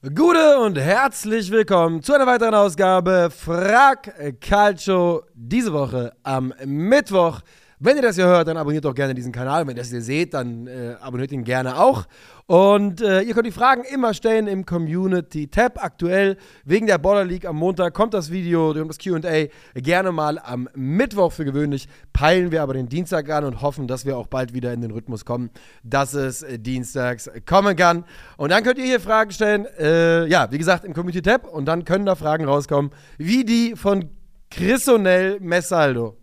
Gute 0.00 0.60
und 0.60 0.78
herzlich 0.78 1.50
willkommen 1.50 2.04
zu 2.04 2.14
einer 2.14 2.24
weiteren 2.24 2.54
Ausgabe 2.54 3.30
Frag 3.36 4.40
Calcio. 4.40 5.24
Diese 5.34 5.72
Woche 5.72 6.12
am 6.22 6.54
Mittwoch. 6.64 7.40
Wenn 7.80 7.94
ihr 7.94 8.02
das 8.02 8.16
hier 8.16 8.26
hört, 8.26 8.48
dann 8.48 8.56
abonniert 8.56 8.84
doch 8.84 8.94
gerne 8.94 9.14
diesen 9.14 9.30
Kanal. 9.30 9.64
Wenn 9.64 9.76
ihr 9.76 9.82
das 9.82 9.90
hier 9.90 10.02
seht, 10.02 10.34
dann 10.34 10.66
äh, 10.66 10.96
abonniert 11.00 11.30
ihn 11.30 11.44
gerne 11.44 11.78
auch. 11.80 12.06
Und 12.46 13.00
äh, 13.00 13.20
ihr 13.20 13.34
könnt 13.34 13.46
die 13.46 13.52
Fragen 13.52 13.84
immer 13.84 14.14
stellen 14.14 14.48
im 14.48 14.66
Community-Tab. 14.66 15.80
Aktuell 15.80 16.38
wegen 16.64 16.88
der 16.88 16.98
Border 16.98 17.24
League 17.24 17.46
am 17.46 17.54
Montag 17.54 17.94
kommt 17.94 18.14
das 18.14 18.32
Video 18.32 18.70
und 18.70 18.88
das 18.88 18.98
QA 18.98 19.46
gerne 19.74 20.10
mal 20.10 20.40
am 20.40 20.68
Mittwoch 20.74 21.30
für 21.30 21.44
gewöhnlich. 21.44 21.88
Peilen 22.12 22.50
wir 22.50 22.62
aber 22.62 22.74
den 22.74 22.88
Dienstag 22.88 23.30
an 23.30 23.44
und 23.44 23.62
hoffen, 23.62 23.86
dass 23.86 24.04
wir 24.04 24.18
auch 24.18 24.26
bald 24.26 24.54
wieder 24.54 24.72
in 24.72 24.80
den 24.80 24.90
Rhythmus 24.90 25.24
kommen, 25.24 25.50
dass 25.84 26.14
es 26.14 26.42
äh, 26.42 26.58
dienstags 26.58 27.30
kommen 27.46 27.76
kann. 27.76 28.04
Und 28.38 28.50
dann 28.50 28.64
könnt 28.64 28.78
ihr 28.78 28.86
hier 28.86 29.00
Fragen 29.00 29.30
stellen. 29.30 29.66
Äh, 29.78 30.26
ja, 30.26 30.50
wie 30.50 30.58
gesagt, 30.58 30.84
im 30.84 30.94
Community-Tab. 30.94 31.46
Und 31.46 31.66
dann 31.66 31.84
können 31.84 32.06
da 32.06 32.16
Fragen 32.16 32.44
rauskommen, 32.44 32.90
wie 33.18 33.44
die 33.44 33.76
von 33.76 34.10
Chrisonel 34.50 35.38
Messaldo. 35.38 36.17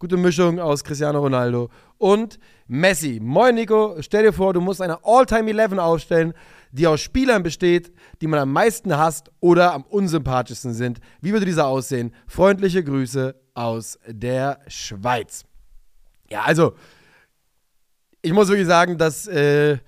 Gute 0.00 0.16
Mischung 0.16 0.60
aus 0.60 0.84
Cristiano 0.84 1.18
Ronaldo 1.18 1.70
und 1.96 2.38
Messi. 2.68 3.18
Moin 3.20 3.56
Nico, 3.56 3.96
stell 3.98 4.22
dir 4.22 4.32
vor, 4.32 4.52
du 4.52 4.60
musst 4.60 4.80
eine 4.80 5.04
All-Time 5.04 5.50
11 5.50 5.76
aufstellen, 5.78 6.34
die 6.70 6.86
aus 6.86 7.00
Spielern 7.00 7.42
besteht, 7.42 7.92
die 8.20 8.28
man 8.28 8.38
am 8.38 8.52
meisten 8.52 8.96
hasst 8.96 9.32
oder 9.40 9.74
am 9.74 9.82
unsympathischsten 9.82 10.72
sind. 10.72 11.00
Wie 11.20 11.32
würde 11.32 11.46
dieser 11.46 11.66
aussehen? 11.66 12.14
Freundliche 12.28 12.84
Grüße 12.84 13.34
aus 13.54 13.98
der 14.06 14.60
Schweiz. 14.68 15.44
Ja, 16.30 16.42
also, 16.42 16.74
ich 18.22 18.32
muss 18.32 18.46
wirklich 18.46 18.68
sagen, 18.68 18.98
dass 18.98 19.26
äh, 19.26 19.78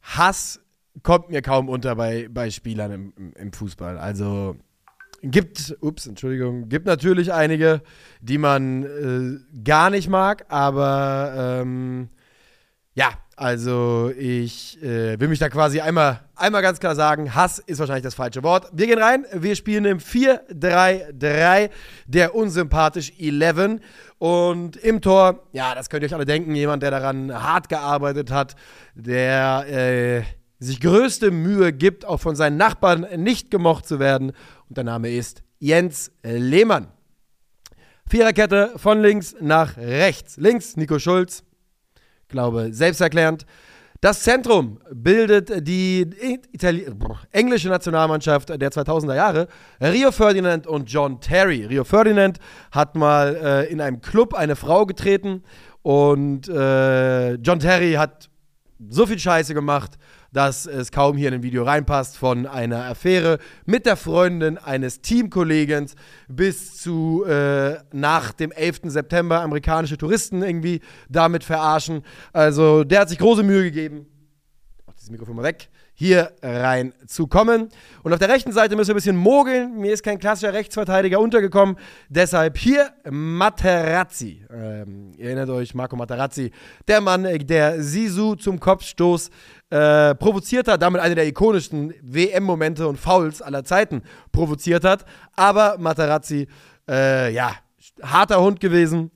Hass 0.00 0.60
kommt 1.02 1.30
mir 1.30 1.42
kaum 1.42 1.68
unter 1.68 1.96
bei, 1.96 2.28
bei 2.30 2.50
Spielern 2.50 2.92
im, 2.92 3.12
im, 3.16 3.32
im 3.32 3.52
Fußball. 3.52 3.98
Also, 3.98 4.54
Gibt, 5.22 5.76
ups, 5.80 6.06
Entschuldigung, 6.06 6.68
gibt 6.68 6.86
natürlich 6.86 7.32
einige, 7.32 7.80
die 8.20 8.38
man 8.38 8.84
äh, 8.84 9.60
gar 9.64 9.90
nicht 9.90 10.08
mag, 10.08 10.44
aber 10.48 11.60
ähm, 11.62 12.10
ja, 12.94 13.10
also 13.36 14.10
ich 14.16 14.82
äh, 14.82 15.20
will 15.20 15.28
mich 15.28 15.38
da 15.38 15.50
quasi 15.50 15.80
einmal, 15.80 16.20
einmal 16.34 16.62
ganz 16.62 16.80
klar 16.80 16.94
sagen, 16.94 17.34
Hass 17.34 17.58
ist 17.58 17.78
wahrscheinlich 17.78 18.04
das 18.04 18.14
falsche 18.14 18.42
Wort. 18.42 18.70
Wir 18.72 18.86
gehen 18.86 18.98
rein, 18.98 19.26
wir 19.30 19.54
spielen 19.54 19.84
im 19.84 19.98
4-3-3, 19.98 21.68
der 22.06 22.34
unsympathisch 22.34 23.12
11. 23.18 23.80
Und 24.18 24.76
im 24.76 25.02
Tor, 25.02 25.46
ja, 25.52 25.74
das 25.74 25.90
könnt 25.90 26.02
ihr 26.02 26.06
euch 26.06 26.14
alle 26.14 26.24
denken, 26.24 26.54
jemand, 26.54 26.82
der 26.82 26.90
daran 26.90 27.30
hart 27.30 27.68
gearbeitet 27.68 28.30
hat, 28.30 28.56
der 28.94 29.66
äh, 29.68 30.22
sich 30.58 30.80
größte 30.80 31.30
Mühe 31.30 31.74
gibt, 31.74 32.06
auch 32.06 32.20
von 32.20 32.34
seinen 32.34 32.56
Nachbarn 32.56 33.06
nicht 33.16 33.50
gemocht 33.50 33.86
zu 33.86 33.98
werden. 33.98 34.32
Und 34.68 34.76
der 34.76 34.84
Name 34.84 35.10
ist 35.10 35.42
Jens 35.58 36.10
Lehmann. 36.22 36.88
Viererkette 38.08 38.72
von 38.76 39.00
links 39.00 39.34
nach 39.40 39.76
rechts. 39.76 40.36
Links 40.36 40.76
Nico 40.76 40.98
Schulz, 40.98 41.42
glaube 42.28 42.72
selbsterklärend. 42.72 43.46
Das 44.00 44.22
Zentrum 44.22 44.78
bildet 44.92 45.66
die 45.66 46.02
Itali 46.52 46.86
englische 47.32 47.68
Nationalmannschaft 47.68 48.50
der 48.50 48.70
2000er 48.70 49.14
Jahre. 49.14 49.48
Rio 49.80 50.12
Ferdinand 50.12 50.66
und 50.66 50.90
John 50.90 51.20
Terry. 51.20 51.64
Rio 51.64 51.82
Ferdinand 51.82 52.38
hat 52.70 52.94
mal 52.94 53.34
äh, 53.34 53.72
in 53.72 53.80
einem 53.80 54.00
Club 54.00 54.34
eine 54.34 54.54
Frau 54.54 54.84
getreten 54.84 55.42
und 55.82 56.48
äh, 56.48 57.34
John 57.34 57.58
Terry 57.58 57.94
hat 57.94 58.28
so 58.88 59.06
viel 59.06 59.18
Scheiße 59.18 59.54
gemacht 59.54 59.92
dass 60.36 60.66
es 60.66 60.92
kaum 60.92 61.16
hier 61.16 61.28
in 61.28 61.34
ein 61.34 61.42
Video 61.42 61.62
reinpasst, 61.62 62.18
von 62.18 62.44
einer 62.44 62.84
Affäre 62.84 63.38
mit 63.64 63.86
der 63.86 63.96
Freundin 63.96 64.58
eines 64.58 65.00
Teamkollegen 65.00 65.90
bis 66.28 66.76
zu 66.76 67.24
äh, 67.24 67.78
nach 67.94 68.32
dem 68.32 68.52
11. 68.52 68.80
September 68.84 69.40
amerikanische 69.40 69.96
Touristen 69.96 70.42
irgendwie 70.42 70.82
damit 71.08 71.42
verarschen. 71.42 72.02
Also 72.34 72.84
der 72.84 73.00
hat 73.00 73.08
sich 73.08 73.16
große 73.16 73.42
Mühe 73.44 73.62
gegeben. 73.62 74.04
Mach 74.86 74.92
das 74.92 75.08
Mikrofon 75.08 75.36
mal 75.36 75.42
weg 75.42 75.70
hier 75.98 76.32
reinzukommen. 76.42 77.70
Und 78.02 78.12
auf 78.12 78.18
der 78.18 78.28
rechten 78.28 78.52
Seite 78.52 78.76
müssen 78.76 78.88
wir 78.88 78.94
ein 78.94 78.96
bisschen 78.96 79.16
mogeln. 79.16 79.78
Mir 79.78 79.94
ist 79.94 80.02
kein 80.02 80.18
klassischer 80.18 80.52
Rechtsverteidiger 80.52 81.18
untergekommen. 81.18 81.76
Deshalb 82.10 82.58
hier 82.58 82.90
Materazzi. 83.10 84.44
Ähm, 84.52 85.12
ihr 85.16 85.24
erinnert 85.24 85.48
euch, 85.48 85.74
Marco 85.74 85.96
Materazzi, 85.96 86.52
der 86.86 87.00
Mann, 87.00 87.24
äh, 87.24 87.38
der 87.38 87.82
Sisu 87.82 88.34
zum 88.34 88.60
Kopfstoß 88.60 89.30
äh, 89.70 90.14
provoziert 90.14 90.68
hat, 90.68 90.82
damit 90.82 91.00
eine 91.00 91.14
der 91.14 91.26
ikonischsten 91.26 91.94
WM-Momente 92.02 92.86
und 92.86 92.98
Fouls 92.98 93.40
aller 93.40 93.64
Zeiten 93.64 94.02
provoziert 94.32 94.84
hat. 94.84 95.06
Aber 95.34 95.78
Materazzi, 95.78 96.46
äh, 96.86 97.32
ja, 97.32 97.52
harter 98.02 98.42
Hund 98.42 98.60
gewesen. 98.60 99.10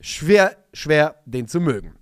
Schwer, 0.00 0.56
schwer, 0.72 1.16
den 1.26 1.48
zu 1.48 1.60
mögen. 1.60 1.94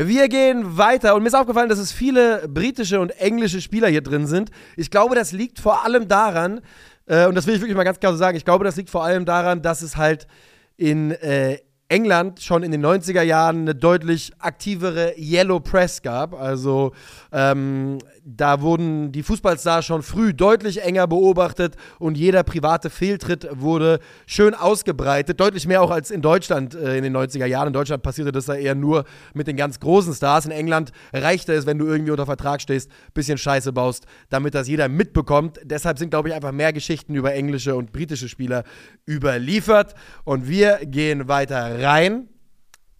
Wir 0.00 0.28
gehen 0.28 0.78
weiter 0.78 1.16
und 1.16 1.22
mir 1.22 1.28
ist 1.28 1.34
aufgefallen, 1.34 1.68
dass 1.68 1.80
es 1.80 1.90
viele 1.90 2.46
britische 2.46 3.00
und 3.00 3.10
englische 3.18 3.60
Spieler 3.60 3.88
hier 3.88 4.00
drin 4.00 4.28
sind. 4.28 4.52
Ich 4.76 4.92
glaube, 4.92 5.16
das 5.16 5.32
liegt 5.32 5.58
vor 5.58 5.84
allem 5.84 6.06
daran, 6.06 6.60
äh, 7.06 7.26
und 7.26 7.34
das 7.34 7.48
will 7.48 7.56
ich 7.56 7.60
wirklich 7.60 7.76
mal 7.76 7.82
ganz 7.82 7.98
klar 7.98 8.12
so 8.12 8.18
sagen, 8.18 8.36
ich 8.36 8.44
glaube, 8.44 8.64
das 8.64 8.76
liegt 8.76 8.90
vor 8.90 9.02
allem 9.02 9.24
daran, 9.24 9.60
dass 9.60 9.82
es 9.82 9.96
halt 9.96 10.28
in 10.76 11.10
äh, 11.10 11.58
England 11.90 12.42
schon 12.42 12.62
in 12.62 12.70
den 12.70 12.84
90er 12.84 13.22
Jahren 13.22 13.62
eine 13.62 13.74
deutlich 13.74 14.32
aktivere 14.38 15.14
Yellow 15.16 15.58
Press 15.60 16.02
gab. 16.02 16.38
Also 16.38 16.92
ähm, 17.32 17.98
da 18.24 18.60
wurden 18.60 19.10
die 19.10 19.22
Fußballstars 19.22 19.86
schon 19.86 20.02
früh 20.02 20.34
deutlich 20.34 20.82
enger 20.82 21.06
beobachtet 21.06 21.76
und 21.98 22.18
jeder 22.18 22.42
private 22.42 22.90
Fehltritt 22.90 23.48
wurde 23.52 24.00
schön 24.26 24.54
ausgebreitet. 24.54 25.40
Deutlich 25.40 25.66
mehr 25.66 25.80
auch 25.80 25.90
als 25.90 26.10
in 26.10 26.20
Deutschland 26.20 26.74
äh, 26.74 26.98
in 26.98 27.04
den 27.04 27.16
90er 27.16 27.46
Jahren. 27.46 27.68
In 27.68 27.72
Deutschland 27.72 28.02
passierte 28.02 28.32
das 28.32 28.44
da 28.44 28.54
eher 28.54 28.74
nur 28.74 29.04
mit 29.32 29.46
den 29.46 29.56
ganz 29.56 29.80
großen 29.80 30.12
Stars. 30.12 30.44
In 30.44 30.50
England 30.52 30.92
reichte 31.14 31.54
es, 31.54 31.64
wenn 31.64 31.78
du 31.78 31.86
irgendwie 31.86 32.10
unter 32.10 32.26
Vertrag 32.26 32.60
stehst, 32.60 32.90
bisschen 33.14 33.38
Scheiße 33.38 33.72
baust, 33.72 34.04
damit 34.28 34.54
das 34.54 34.68
jeder 34.68 34.88
mitbekommt. 34.90 35.58
Deshalb 35.64 35.98
sind, 35.98 36.10
glaube 36.10 36.28
ich, 36.28 36.34
einfach 36.34 36.52
mehr 36.52 36.74
Geschichten 36.74 37.14
über 37.14 37.32
englische 37.32 37.76
und 37.76 37.92
britische 37.92 38.28
Spieler 38.28 38.64
überliefert. 39.08 39.94
Und 40.24 40.48
wir 40.48 40.80
gehen 40.84 41.28
weiter 41.28 41.77
rein 41.78 42.28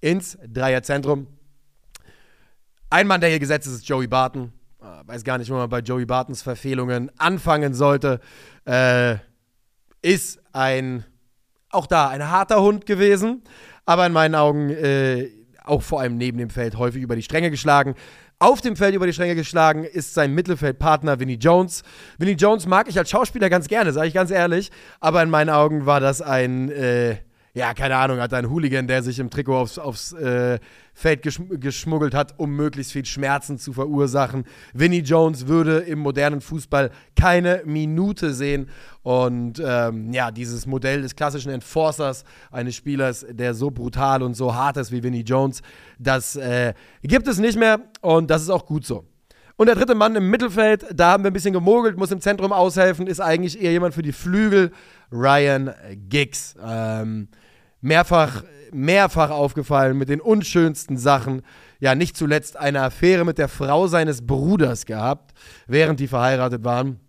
ins 0.00 0.38
Dreierzentrum. 0.46 1.26
Ein 2.90 3.06
Mann, 3.06 3.20
der 3.20 3.30
hier 3.30 3.38
gesetzt 3.38 3.66
ist, 3.66 3.74
ist 3.74 3.88
Joey 3.88 4.06
Barton. 4.06 4.52
Äh, 4.80 5.06
weiß 5.06 5.24
gar 5.24 5.38
nicht, 5.38 5.50
wo 5.50 5.56
man 5.56 5.68
bei 5.68 5.80
Joey 5.80 6.06
Bartons 6.06 6.42
Verfehlungen 6.42 7.10
anfangen 7.18 7.74
sollte. 7.74 8.20
Äh, 8.64 9.16
ist 10.00 10.40
ein, 10.52 11.04
auch 11.70 11.86
da, 11.86 12.08
ein 12.08 12.30
harter 12.30 12.62
Hund 12.62 12.86
gewesen, 12.86 13.42
aber 13.84 14.06
in 14.06 14.12
meinen 14.12 14.34
Augen 14.34 14.70
äh, 14.70 15.30
auch 15.64 15.82
vor 15.82 16.00
allem 16.00 16.16
neben 16.16 16.38
dem 16.38 16.50
Feld 16.50 16.78
häufig 16.78 17.02
über 17.02 17.16
die 17.16 17.22
Stränge 17.22 17.50
geschlagen. 17.50 17.94
Auf 18.38 18.60
dem 18.60 18.76
Feld 18.76 18.94
über 18.94 19.06
die 19.06 19.12
Stränge 19.12 19.34
geschlagen 19.34 19.84
ist 19.84 20.14
sein 20.14 20.32
Mittelfeldpartner 20.32 21.18
Vinnie 21.18 21.34
Jones. 21.34 21.82
Vinnie 22.18 22.36
Jones 22.36 22.66
mag 22.66 22.88
ich 22.88 22.96
als 22.96 23.10
Schauspieler 23.10 23.50
ganz 23.50 23.66
gerne, 23.66 23.92
sage 23.92 24.08
ich 24.08 24.14
ganz 24.14 24.30
ehrlich, 24.30 24.70
aber 25.00 25.22
in 25.22 25.30
meinen 25.30 25.50
Augen 25.50 25.86
war 25.86 25.98
das 25.98 26.22
ein 26.22 26.70
äh, 26.70 27.16
ja, 27.58 27.74
keine 27.74 27.96
Ahnung, 27.96 28.20
hat 28.20 28.32
ein 28.34 28.48
Hooligan, 28.48 28.86
der 28.86 29.02
sich 29.02 29.18
im 29.18 29.30
Trikot 29.30 29.56
aufs, 29.56 29.78
aufs 29.78 30.12
äh, 30.12 30.60
Feld 30.94 31.22
geschm 31.22 31.48
geschmuggelt 31.58 32.14
hat, 32.14 32.38
um 32.38 32.54
möglichst 32.54 32.92
viel 32.92 33.04
Schmerzen 33.04 33.58
zu 33.58 33.72
verursachen. 33.72 34.44
Vinnie 34.72 35.00
Jones 35.00 35.48
würde 35.48 35.78
im 35.78 35.98
modernen 35.98 36.40
Fußball 36.40 36.90
keine 37.16 37.62
Minute 37.64 38.32
sehen. 38.32 38.68
Und 39.02 39.60
ähm, 39.64 40.12
ja, 40.12 40.30
dieses 40.30 40.66
Modell 40.66 41.02
des 41.02 41.16
klassischen 41.16 41.50
Enforcers, 41.50 42.24
eines 42.52 42.76
Spielers, 42.76 43.26
der 43.28 43.54
so 43.54 43.72
brutal 43.72 44.22
und 44.22 44.34
so 44.34 44.54
hart 44.54 44.76
ist 44.76 44.92
wie 44.92 45.02
Vinnie 45.02 45.22
Jones, 45.22 45.60
das 45.98 46.36
äh, 46.36 46.74
gibt 47.02 47.26
es 47.26 47.38
nicht 47.38 47.58
mehr 47.58 47.80
und 48.02 48.30
das 48.30 48.42
ist 48.42 48.50
auch 48.50 48.66
gut 48.66 48.86
so. 48.86 49.04
Und 49.56 49.66
der 49.66 49.74
dritte 49.74 49.96
Mann 49.96 50.14
im 50.14 50.30
Mittelfeld, 50.30 50.86
da 50.94 51.10
haben 51.10 51.24
wir 51.24 51.30
ein 51.30 51.34
bisschen 51.34 51.52
gemogelt, 51.52 51.96
muss 51.96 52.12
im 52.12 52.20
Zentrum 52.20 52.52
aushelfen, 52.52 53.08
ist 53.08 53.18
eigentlich 53.18 53.60
eher 53.60 53.72
jemand 53.72 53.94
für 53.94 54.02
die 54.02 54.12
Flügel, 54.12 54.70
Ryan 55.10 55.74
Giggs. 56.08 56.54
Ähm, 56.64 57.26
mehrfach, 57.80 58.42
mehrfach 58.72 59.30
aufgefallen 59.30 59.96
mit 59.96 60.08
den 60.08 60.20
unschönsten 60.20 60.96
Sachen. 60.96 61.42
Ja, 61.80 61.94
nicht 61.94 62.16
zuletzt 62.16 62.56
eine 62.56 62.82
Affäre 62.82 63.24
mit 63.24 63.38
der 63.38 63.48
Frau 63.48 63.86
seines 63.86 64.26
Bruders 64.26 64.84
gehabt, 64.84 65.32
während 65.66 66.00
die 66.00 66.08
verheiratet 66.08 66.64
waren. 66.64 67.00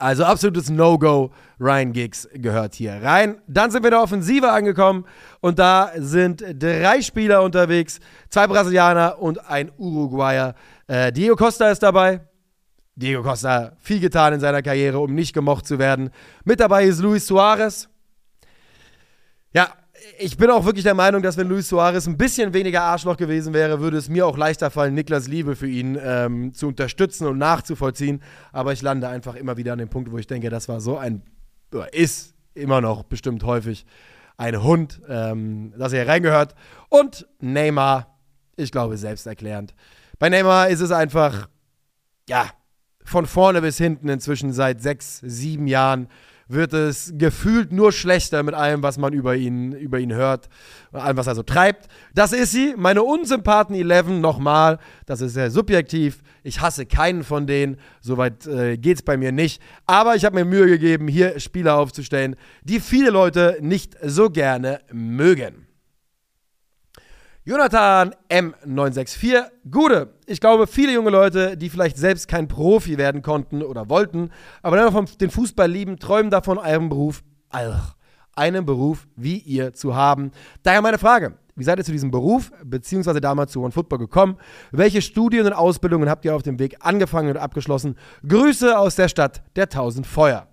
Also 0.00 0.24
absolutes 0.24 0.70
No-Go. 0.70 1.30
Ryan 1.60 1.92
Giggs 1.92 2.26
gehört 2.32 2.74
hier 2.74 3.02
rein. 3.02 3.42
Dann 3.46 3.70
sind 3.70 3.82
wir 3.82 3.88
in 3.88 3.92
der 3.92 4.02
Offensive 4.02 4.50
angekommen 4.50 5.04
und 5.40 5.58
da 5.58 5.92
sind 5.96 6.42
drei 6.54 7.02
Spieler 7.02 7.42
unterwegs: 7.42 8.00
zwei 8.30 8.46
Brasilianer 8.46 9.18
und 9.20 9.46
ein 9.46 9.70
Uruguayer. 9.76 10.54
Äh, 10.86 11.12
Diego 11.12 11.36
Costa 11.36 11.70
ist 11.70 11.82
dabei. 11.82 12.22
Diego 12.94 13.22
Costa 13.22 13.72
viel 13.78 14.00
getan 14.00 14.32
in 14.32 14.40
seiner 14.40 14.62
Karriere, 14.62 14.98
um 15.00 15.14
nicht 15.14 15.34
gemocht 15.34 15.66
zu 15.66 15.78
werden. 15.78 16.08
Mit 16.44 16.60
dabei 16.60 16.84
ist 16.84 17.00
Luis 17.00 17.26
Suarez. 17.26 17.90
Ja, 19.52 19.68
ich 20.20 20.36
bin 20.36 20.50
auch 20.50 20.66
wirklich 20.66 20.84
der 20.84 20.94
Meinung, 20.94 21.22
dass 21.22 21.36
wenn 21.38 21.48
Luis 21.48 21.68
Suarez 21.68 22.06
ein 22.06 22.18
bisschen 22.18 22.52
weniger 22.52 22.82
Arschloch 22.82 23.16
gewesen 23.16 23.54
wäre, 23.54 23.80
würde 23.80 23.96
es 23.96 24.08
mir 24.10 24.26
auch 24.26 24.36
leichter 24.36 24.70
fallen, 24.70 24.92
Niklas 24.92 25.28
Liebe 25.28 25.56
für 25.56 25.66
ihn 25.66 25.98
ähm, 26.00 26.52
zu 26.52 26.68
unterstützen 26.68 27.26
und 27.26 27.38
nachzuvollziehen. 27.38 28.22
Aber 28.52 28.72
ich 28.72 28.82
lande 28.82 29.08
einfach 29.08 29.34
immer 29.34 29.56
wieder 29.56 29.72
an 29.72 29.78
dem 29.78 29.88
Punkt, 29.88 30.12
wo 30.12 30.18
ich 30.18 30.26
denke, 30.26 30.50
das 30.50 30.68
war 30.68 30.80
so 30.80 30.98
ein, 30.98 31.22
ist 31.92 32.34
immer 32.54 32.82
noch 32.82 33.04
bestimmt 33.04 33.44
häufig 33.44 33.86
ein 34.36 34.62
Hund, 34.62 35.00
ähm, 35.08 35.72
dass 35.78 35.94
er 35.94 36.06
reingehört. 36.06 36.54
Und 36.90 37.26
Neymar, 37.40 38.18
ich 38.56 38.72
glaube, 38.72 38.98
selbsterklärend. 38.98 39.74
Bei 40.18 40.28
Neymar 40.28 40.68
ist 40.68 40.80
es 40.80 40.90
einfach, 40.90 41.48
ja, 42.28 42.44
von 43.04 43.24
vorne 43.24 43.62
bis 43.62 43.78
hinten 43.78 44.08
inzwischen 44.10 44.52
seit 44.52 44.82
sechs, 44.82 45.20
sieben 45.20 45.66
Jahren 45.66 46.08
wird 46.52 46.72
es 46.72 47.12
gefühlt 47.16 47.72
nur 47.72 47.92
schlechter 47.92 48.42
mit 48.42 48.54
allem, 48.54 48.82
was 48.82 48.98
man 48.98 49.12
über 49.12 49.36
ihn, 49.36 49.72
über 49.72 50.00
ihn 50.00 50.12
hört, 50.12 50.48
allem, 50.92 51.16
was 51.16 51.26
er 51.26 51.34
so 51.36 51.42
treibt. 51.42 51.86
Das 52.14 52.32
ist 52.32 52.50
sie, 52.50 52.74
meine 52.76 53.02
Unsympathen 53.02 53.74
11 53.74 54.08
nochmal. 54.20 54.78
Das 55.06 55.20
ist 55.20 55.34
sehr 55.34 55.50
subjektiv. 55.50 56.22
Ich 56.42 56.60
hasse 56.60 56.86
keinen 56.86 57.22
von 57.22 57.46
denen. 57.46 57.76
Soweit 58.00 58.46
äh, 58.46 58.76
geht 58.76 58.96
es 58.96 59.02
bei 59.02 59.16
mir 59.16 59.30
nicht. 59.30 59.62
Aber 59.86 60.16
ich 60.16 60.24
habe 60.24 60.36
mir 60.36 60.44
Mühe 60.44 60.66
gegeben, 60.66 61.06
hier 61.06 61.38
Spieler 61.38 61.76
aufzustellen, 61.76 62.34
die 62.64 62.80
viele 62.80 63.10
Leute 63.10 63.58
nicht 63.60 63.96
so 64.02 64.28
gerne 64.28 64.80
mögen. 64.92 65.69
Jonathan 67.50 68.14
M964. 68.28 69.42
Gude. 69.68 70.14
Ich 70.26 70.38
glaube, 70.38 70.68
viele 70.68 70.92
junge 70.92 71.10
Leute, 71.10 71.56
die 71.56 71.68
vielleicht 71.68 71.96
selbst 71.96 72.28
kein 72.28 72.46
Profi 72.46 72.96
werden 72.96 73.22
konnten 73.22 73.64
oder 73.64 73.88
wollten, 73.88 74.30
aber 74.62 74.76
dennoch 74.76 75.04
den 75.16 75.30
Fußball 75.30 75.68
lieben, 75.68 75.98
träumen 75.98 76.30
davon, 76.30 76.60
einen 76.60 76.88
Beruf, 76.88 77.24
einen 78.36 78.64
Beruf 78.64 79.08
wie 79.16 79.38
ihr 79.38 79.72
zu 79.72 79.96
haben. 79.96 80.30
Daher 80.62 80.80
meine 80.80 80.98
Frage. 80.98 81.38
Wie 81.56 81.64
seid 81.64 81.78
ihr 81.78 81.84
zu 81.84 81.90
diesem 81.90 82.12
Beruf, 82.12 82.52
beziehungsweise 82.62 83.20
damals 83.20 83.50
zu 83.50 83.62
One 83.62 83.72
Football 83.72 83.98
gekommen? 83.98 84.36
Welche 84.70 85.02
Studien 85.02 85.44
und 85.44 85.52
Ausbildungen 85.52 86.08
habt 86.08 86.24
ihr 86.24 86.36
auf 86.36 86.44
dem 86.44 86.60
Weg 86.60 86.76
angefangen 86.78 87.30
und 87.30 87.36
abgeschlossen? 87.36 87.96
Grüße 88.28 88.78
aus 88.78 88.94
der 88.94 89.08
Stadt 89.08 89.42
der 89.56 89.68
Tausend 89.68 90.06
Feuer. 90.06 90.46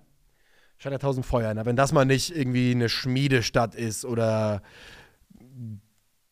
Stadt 0.78 0.92
der 0.92 0.98
Tausend 0.98 1.26
Feuer, 1.26 1.54
na, 1.54 1.64
wenn 1.64 1.76
das 1.76 1.92
mal 1.92 2.04
nicht 2.04 2.36
irgendwie 2.36 2.72
eine 2.72 2.88
Schmiedestadt 2.88 3.76
ist 3.76 4.04
oder 4.04 4.62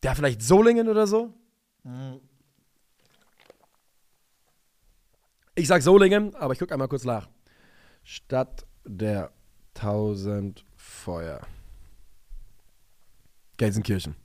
ja, 0.03 0.15
vielleicht 0.15 0.41
Solingen 0.41 0.87
oder 0.87 1.07
so? 1.07 1.33
Ich 5.55 5.67
sag 5.67 5.81
Solingen, 5.81 6.35
aber 6.35 6.53
ich 6.53 6.59
gucke 6.59 6.73
einmal 6.73 6.87
kurz 6.87 7.03
nach. 7.03 7.29
Stadt 8.03 8.65
der 8.85 9.31
Tausend 9.73 10.65
Feuer. 10.75 11.41
Gelsenkirchen. 13.57 14.15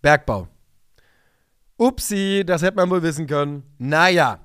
Bergbau. 0.00 0.48
Upsi, 1.76 2.44
das 2.46 2.62
hätte 2.62 2.76
man 2.76 2.90
wohl 2.90 3.02
wissen 3.02 3.26
können. 3.26 3.62
Naja. 3.78 4.44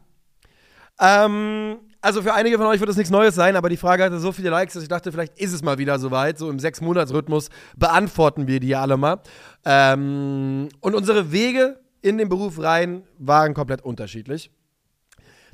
Ähm, 1.00 1.80
also 2.02 2.22
für 2.22 2.34
einige 2.34 2.58
von 2.58 2.68
euch 2.68 2.80
wird 2.80 2.90
es 2.90 2.98
nichts 2.98 3.12
Neues 3.12 3.36
sein, 3.36 3.56
aber 3.56 3.70
die 3.70 3.78
Frage 3.78 4.04
hatte 4.04 4.20
so 4.20 4.32
viele 4.32 4.50
Likes, 4.50 4.74
dass 4.74 4.84
ich 4.84 4.90
dachte, 4.90 5.12
vielleicht 5.12 5.40
ist 5.40 5.54
es 5.54 5.64
mal 5.64 5.78
wieder 5.78 6.00
soweit. 6.00 6.38
So 6.38 6.50
im 6.50 6.60
Sechs-Monats-Rhythmus 6.60 7.50
beantworten 7.76 8.48
wir 8.48 8.60
die 8.60 8.76
alle 8.76 8.98
mal. 8.98 9.20
Ähm, 9.66 10.70
und 10.80 10.96
unsere 10.96 11.32
Wege 11.32 11.80
in 12.02 12.18
den 12.18 12.30
Beruf 12.30 12.62
rein 12.62 13.04
waren 13.18 13.54
komplett 13.54 13.84
unterschiedlich. 13.84 14.52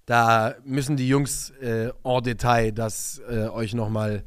Da 0.06 0.56
müssen 0.66 0.98
die 0.98 1.08
Jungs 1.08 1.52
äh, 1.62 1.92
en 2.04 2.24
Detail 2.24 2.72
das 2.72 3.22
äh, 3.30 3.48
euch 3.48 3.74
nochmal 3.74 4.24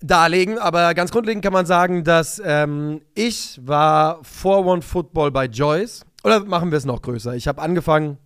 darlegen. 0.00 0.58
Aber 0.58 0.94
ganz 0.94 1.12
grundlegend 1.12 1.44
kann 1.44 1.52
man 1.52 1.66
sagen, 1.66 2.02
dass 2.02 2.42
ähm, 2.44 3.02
ich 3.14 3.60
war 3.64 4.18
vor 4.24 4.66
One 4.66 4.82
Football 4.82 5.30
bei 5.30 5.46
Joyce. 5.46 6.04
Oder 6.24 6.44
machen 6.44 6.70
wir 6.70 6.78
es 6.78 6.84
noch 6.84 7.02
größer? 7.02 7.34
Ich 7.34 7.46
habe 7.46 7.62
angefangen 7.62 8.18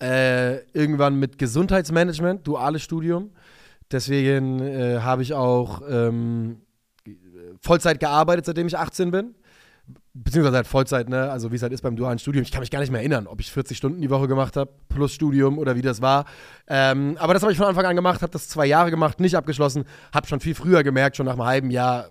äh, 0.00 0.58
irgendwann 0.72 1.18
mit 1.18 1.38
Gesundheitsmanagement, 1.38 2.46
duales 2.46 2.82
Studium. 2.82 3.30
Deswegen 3.90 4.60
äh, 4.60 5.00
habe 5.00 5.22
ich 5.22 5.32
auch 5.32 5.82
ähm, 5.88 6.60
Vollzeit 7.60 8.00
gearbeitet, 8.00 8.46
seitdem 8.46 8.66
ich 8.66 8.76
18 8.76 9.10
bin. 9.10 9.34
Beziehungsweise 10.14 10.56
halt 10.56 10.66
Vollzeit, 10.66 11.08
ne? 11.08 11.30
Also 11.30 11.52
wie 11.52 11.56
es 11.56 11.62
halt 11.62 11.72
ist 11.72 11.82
beim 11.82 11.94
dualen 11.94 12.18
Studium. 12.18 12.42
Ich 12.42 12.50
kann 12.50 12.60
mich 12.60 12.70
gar 12.70 12.80
nicht 12.80 12.90
mehr 12.90 13.00
erinnern, 13.00 13.26
ob 13.26 13.38
ich 13.40 13.52
40 13.52 13.76
Stunden 13.76 14.00
die 14.00 14.10
Woche 14.10 14.26
gemacht 14.26 14.56
habe, 14.56 14.70
plus 14.88 15.12
Studium 15.12 15.58
oder 15.58 15.76
wie 15.76 15.82
das 15.82 16.00
war. 16.00 16.24
Ähm, 16.66 17.16
aber 17.20 17.34
das 17.34 17.42
habe 17.42 17.52
ich 17.52 17.58
von 17.58 17.66
Anfang 17.66 17.84
an 17.84 17.94
gemacht, 17.94 18.22
habe 18.22 18.32
das 18.32 18.48
zwei 18.48 18.66
Jahre 18.66 18.90
gemacht, 18.90 19.20
nicht 19.20 19.36
abgeschlossen, 19.36 19.84
habe 20.12 20.26
schon 20.26 20.40
viel 20.40 20.54
früher 20.54 20.82
gemerkt, 20.82 21.16
schon 21.16 21.26
nach 21.26 21.34
einem 21.34 21.44
halben 21.44 21.70
Jahr, 21.70 22.08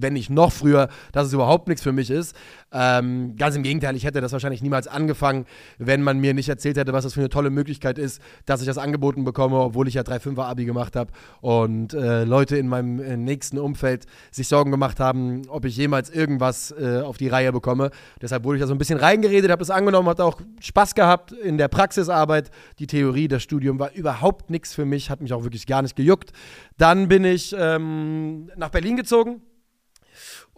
wenn 0.00 0.12
nicht 0.14 0.30
noch 0.30 0.52
früher, 0.52 0.88
dass 1.12 1.26
es 1.26 1.32
überhaupt 1.32 1.68
nichts 1.68 1.82
für 1.82 1.92
mich 1.92 2.10
ist. 2.10 2.36
Ähm, 2.72 3.36
ganz 3.36 3.56
im 3.56 3.62
Gegenteil, 3.62 3.96
ich 3.96 4.04
hätte 4.04 4.20
das 4.20 4.32
wahrscheinlich 4.32 4.62
niemals 4.62 4.88
angefangen, 4.88 5.46
wenn 5.78 6.02
man 6.02 6.18
mir 6.18 6.34
nicht 6.34 6.48
erzählt 6.48 6.76
hätte, 6.76 6.92
was 6.92 7.04
das 7.04 7.14
für 7.14 7.20
eine 7.20 7.30
tolle 7.30 7.50
Möglichkeit 7.50 7.98
ist, 7.98 8.20
dass 8.46 8.60
ich 8.60 8.66
das 8.66 8.78
angeboten 8.78 9.24
bekomme, 9.24 9.56
obwohl 9.56 9.88
ich 9.88 9.94
ja 9.94 10.02
3-5er 10.02 10.44
Abi 10.44 10.64
gemacht 10.64 10.94
habe 10.94 11.10
und 11.40 11.94
äh, 11.94 12.24
Leute 12.24 12.56
in 12.56 12.68
meinem 12.68 13.00
äh, 13.00 13.16
nächsten 13.16 13.58
Umfeld 13.58 14.06
sich 14.30 14.48
Sorgen 14.48 14.70
gemacht 14.70 15.00
haben, 15.00 15.42
ob 15.48 15.64
ich 15.64 15.76
jemals 15.76 16.10
irgendwas 16.10 16.72
äh, 16.72 17.00
auf 17.00 17.16
die 17.16 17.28
Reihe 17.28 17.52
bekomme. 17.52 17.90
Deshalb 18.20 18.44
wurde 18.44 18.58
ich 18.58 18.60
da 18.60 18.66
so 18.66 18.74
ein 18.74 18.78
bisschen 18.78 18.98
reingeredet, 18.98 19.50
habe 19.50 19.60
das 19.60 19.70
angenommen, 19.70 20.08
hatte 20.08 20.24
auch 20.24 20.40
Spaß 20.60 20.94
gehabt 20.94 21.32
in 21.32 21.58
der 21.58 21.68
Praxisarbeit. 21.68 22.50
Die 22.78 22.86
Theorie, 22.86 23.28
das 23.28 23.42
Studium 23.42 23.78
war 23.78 23.92
überhaupt 23.92 24.50
nichts 24.50 24.74
für 24.74 24.84
mich, 24.84 25.10
hat 25.10 25.20
mich 25.20 25.32
auch 25.32 25.42
wirklich 25.42 25.66
gar 25.66 25.82
nicht 25.82 25.96
gejuckt. 25.96 26.32
Dann 26.76 27.08
bin 27.08 27.24
ich 27.24 27.54
ähm, 27.58 28.50
nach 28.56 28.70
Berlin 28.70 28.96
gezogen 28.96 29.42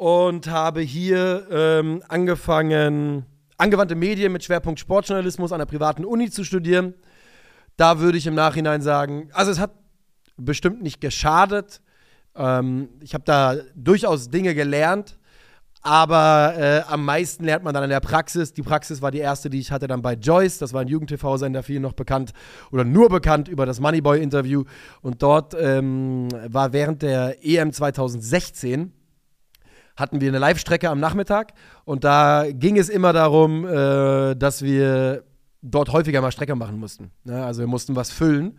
und 0.01 0.49
habe 0.49 0.81
hier 0.81 1.47
ähm, 1.51 2.03
angefangen, 2.09 3.27
angewandte 3.59 3.95
Medien 3.95 4.33
mit 4.33 4.43
Schwerpunkt 4.43 4.81
Sportjournalismus 4.81 5.53
an 5.53 5.59
der 5.59 5.67
privaten 5.67 6.07
Uni 6.07 6.31
zu 6.31 6.43
studieren. 6.43 6.95
Da 7.77 7.99
würde 7.99 8.17
ich 8.17 8.27
im 8.27 8.35
Nachhinein 8.35 8.81
sagen, 8.81 9.29
also 9.35 9.51
es 9.51 9.59
hat 9.59 9.73
bestimmt 10.39 10.83
nicht 10.83 11.03
geschadet. 11.03 11.83
Ähm, 12.35 12.89
ich 13.03 13.13
habe 13.13 13.25
da 13.25 13.57
durchaus 13.75 14.31
Dinge 14.31 14.55
gelernt, 14.55 15.19
aber 15.83 16.55
äh, 16.57 16.81
am 16.91 17.05
meisten 17.05 17.45
lernt 17.45 17.65
man 17.65 17.75
dann 17.75 17.85
in 17.85 17.91
der 17.91 18.01
Praxis. 18.01 18.55
Die 18.55 18.63
Praxis 18.63 19.03
war 19.03 19.11
die 19.11 19.19
erste, 19.19 19.51
die 19.51 19.61
ich 19.61 19.71
hatte 19.71 19.87
dann 19.87 20.01
bei 20.01 20.15
Joyce. 20.15 20.57
Das 20.57 20.73
war 20.73 20.81
ein 20.81 20.89
Jugend-TV-Sender, 20.89 21.63
viel 21.63 21.79
noch 21.79 21.93
bekannt 21.93 22.33
oder 22.73 22.85
nur 22.85 23.11
bekannt 23.11 23.49
über 23.49 23.67
das 23.67 23.81
Moneyboy-Interview. 23.81 24.65
Und 25.03 25.23
dort 25.23 25.55
ähm, 25.61 26.29
war 26.49 26.73
während 26.73 27.03
der 27.03 27.45
EM 27.45 27.71
2016 27.71 28.95
hatten 29.97 30.21
wir 30.21 30.29
eine 30.29 30.39
Live-Strecke 30.39 30.89
am 30.89 31.01
Nachmittag 31.01 31.53
und 31.85 32.05
da 32.05 32.47
ging 32.51 32.79
es 32.79 32.89
immer 32.89 33.13
darum, 33.13 33.67
äh, 33.67 34.35
dass 34.35 34.63
wir 34.63 35.25
dort 35.63 35.93
häufiger 35.93 36.21
mal 36.21 36.33
Strecke 36.33 36.55
machen 36.55 36.79
mussten. 36.79 37.11
Ja, 37.25 37.45
also 37.45 37.61
wir 37.61 37.67
mussten 37.67 37.97
was 37.97 38.11
füllen. 38.11 38.59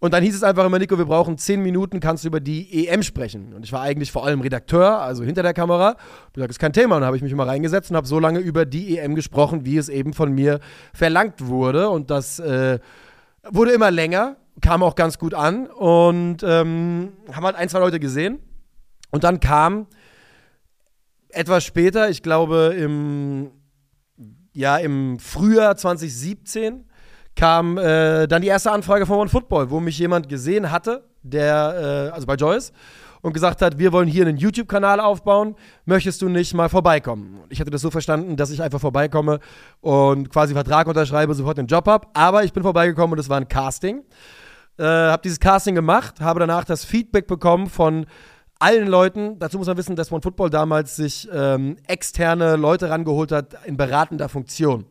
Und 0.00 0.14
dann 0.14 0.22
hieß 0.22 0.34
es 0.34 0.42
einfach 0.42 0.64
immer, 0.64 0.78
Nico, 0.78 0.96
wir 0.96 1.04
brauchen 1.04 1.36
zehn 1.36 1.62
Minuten, 1.62 2.00
kannst 2.00 2.24
du 2.24 2.28
über 2.28 2.40
die 2.40 2.86
EM 2.86 3.02
sprechen. 3.02 3.52
Und 3.52 3.64
ich 3.64 3.72
war 3.72 3.82
eigentlich 3.82 4.10
vor 4.10 4.24
allem 4.24 4.40
Redakteur, 4.40 4.98
also 4.98 5.22
hinter 5.22 5.42
der 5.42 5.52
Kamera. 5.52 5.96
Ich 6.28 6.34
gesagt, 6.34 6.50
ist 6.50 6.58
kein 6.58 6.72
Thema. 6.72 6.96
Und 6.96 7.02
dann 7.02 7.06
habe 7.06 7.18
ich 7.18 7.22
mich 7.22 7.32
immer 7.32 7.46
reingesetzt 7.46 7.90
und 7.90 7.96
habe 7.96 8.06
so 8.06 8.18
lange 8.18 8.38
über 8.38 8.64
die 8.64 8.96
EM 8.96 9.14
gesprochen, 9.14 9.66
wie 9.66 9.76
es 9.76 9.90
eben 9.90 10.14
von 10.14 10.32
mir 10.32 10.60
verlangt 10.94 11.46
wurde. 11.46 11.90
Und 11.90 12.10
das 12.10 12.38
äh, 12.38 12.78
wurde 13.50 13.72
immer 13.72 13.90
länger, 13.90 14.36
kam 14.62 14.82
auch 14.82 14.94
ganz 14.94 15.18
gut 15.18 15.34
an. 15.34 15.66
Und 15.66 16.38
ähm, 16.44 17.12
haben 17.30 17.44
halt 17.44 17.56
ein, 17.56 17.68
zwei 17.68 17.80
Leute 17.80 18.00
gesehen. 18.00 18.38
Und 19.10 19.22
dann 19.22 19.38
kam 19.38 19.86
etwas 21.32 21.64
später, 21.64 22.10
ich 22.10 22.22
glaube 22.22 22.74
im, 22.78 23.50
ja, 24.52 24.76
im 24.76 25.18
Frühjahr 25.18 25.76
2017, 25.76 26.84
kam 27.36 27.78
äh, 27.78 28.26
dann 28.26 28.42
die 28.42 28.48
erste 28.48 28.70
Anfrage 28.70 29.06
von 29.06 29.18
One 29.18 29.30
Football, 29.30 29.70
wo 29.70 29.80
mich 29.80 29.98
jemand 29.98 30.28
gesehen 30.28 30.70
hatte, 30.70 31.08
der, 31.22 32.10
äh, 32.10 32.14
also 32.14 32.26
bei 32.26 32.34
Joyce, 32.34 32.72
und 33.22 33.32
gesagt 33.32 33.60
hat, 33.62 33.78
wir 33.78 33.92
wollen 33.92 34.08
hier 34.08 34.26
einen 34.26 34.38
YouTube-Kanal 34.38 35.00
aufbauen, 35.00 35.54
möchtest 35.84 36.22
du 36.22 36.28
nicht 36.28 36.54
mal 36.54 36.68
vorbeikommen? 36.68 37.40
Ich 37.50 37.60
hatte 37.60 37.70
das 37.70 37.82
so 37.82 37.90
verstanden, 37.90 38.36
dass 38.36 38.50
ich 38.50 38.62
einfach 38.62 38.80
vorbeikomme 38.80 39.40
und 39.80 40.30
quasi 40.30 40.54
Vertrag 40.54 40.86
unterschreibe, 40.86 41.34
sofort 41.34 41.58
den 41.58 41.66
Job 41.66 41.86
habe, 41.86 42.08
aber 42.14 42.44
ich 42.44 42.52
bin 42.52 42.62
vorbeigekommen 42.62 43.12
und 43.12 43.18
es 43.18 43.28
war 43.28 43.36
ein 43.36 43.48
Casting. 43.48 44.04
Äh, 44.78 44.84
habe 44.84 45.22
dieses 45.22 45.40
Casting 45.40 45.74
gemacht, 45.74 46.20
habe 46.20 46.40
danach 46.40 46.64
das 46.64 46.84
Feedback 46.84 47.26
bekommen 47.26 47.68
von 47.68 48.06
allen 48.60 48.86
Leuten, 48.86 49.38
dazu 49.38 49.58
muss 49.58 49.66
man 49.66 49.76
wissen, 49.76 49.96
dass 49.96 50.12
One 50.12 50.22
Football 50.22 50.50
damals 50.50 50.96
sich 50.96 51.28
ähm, 51.32 51.76
externe 51.86 52.56
Leute 52.56 52.90
rangeholt 52.90 53.32
hat 53.32 53.56
in 53.64 53.76
beratender 53.76 54.28
Funktion. 54.28 54.86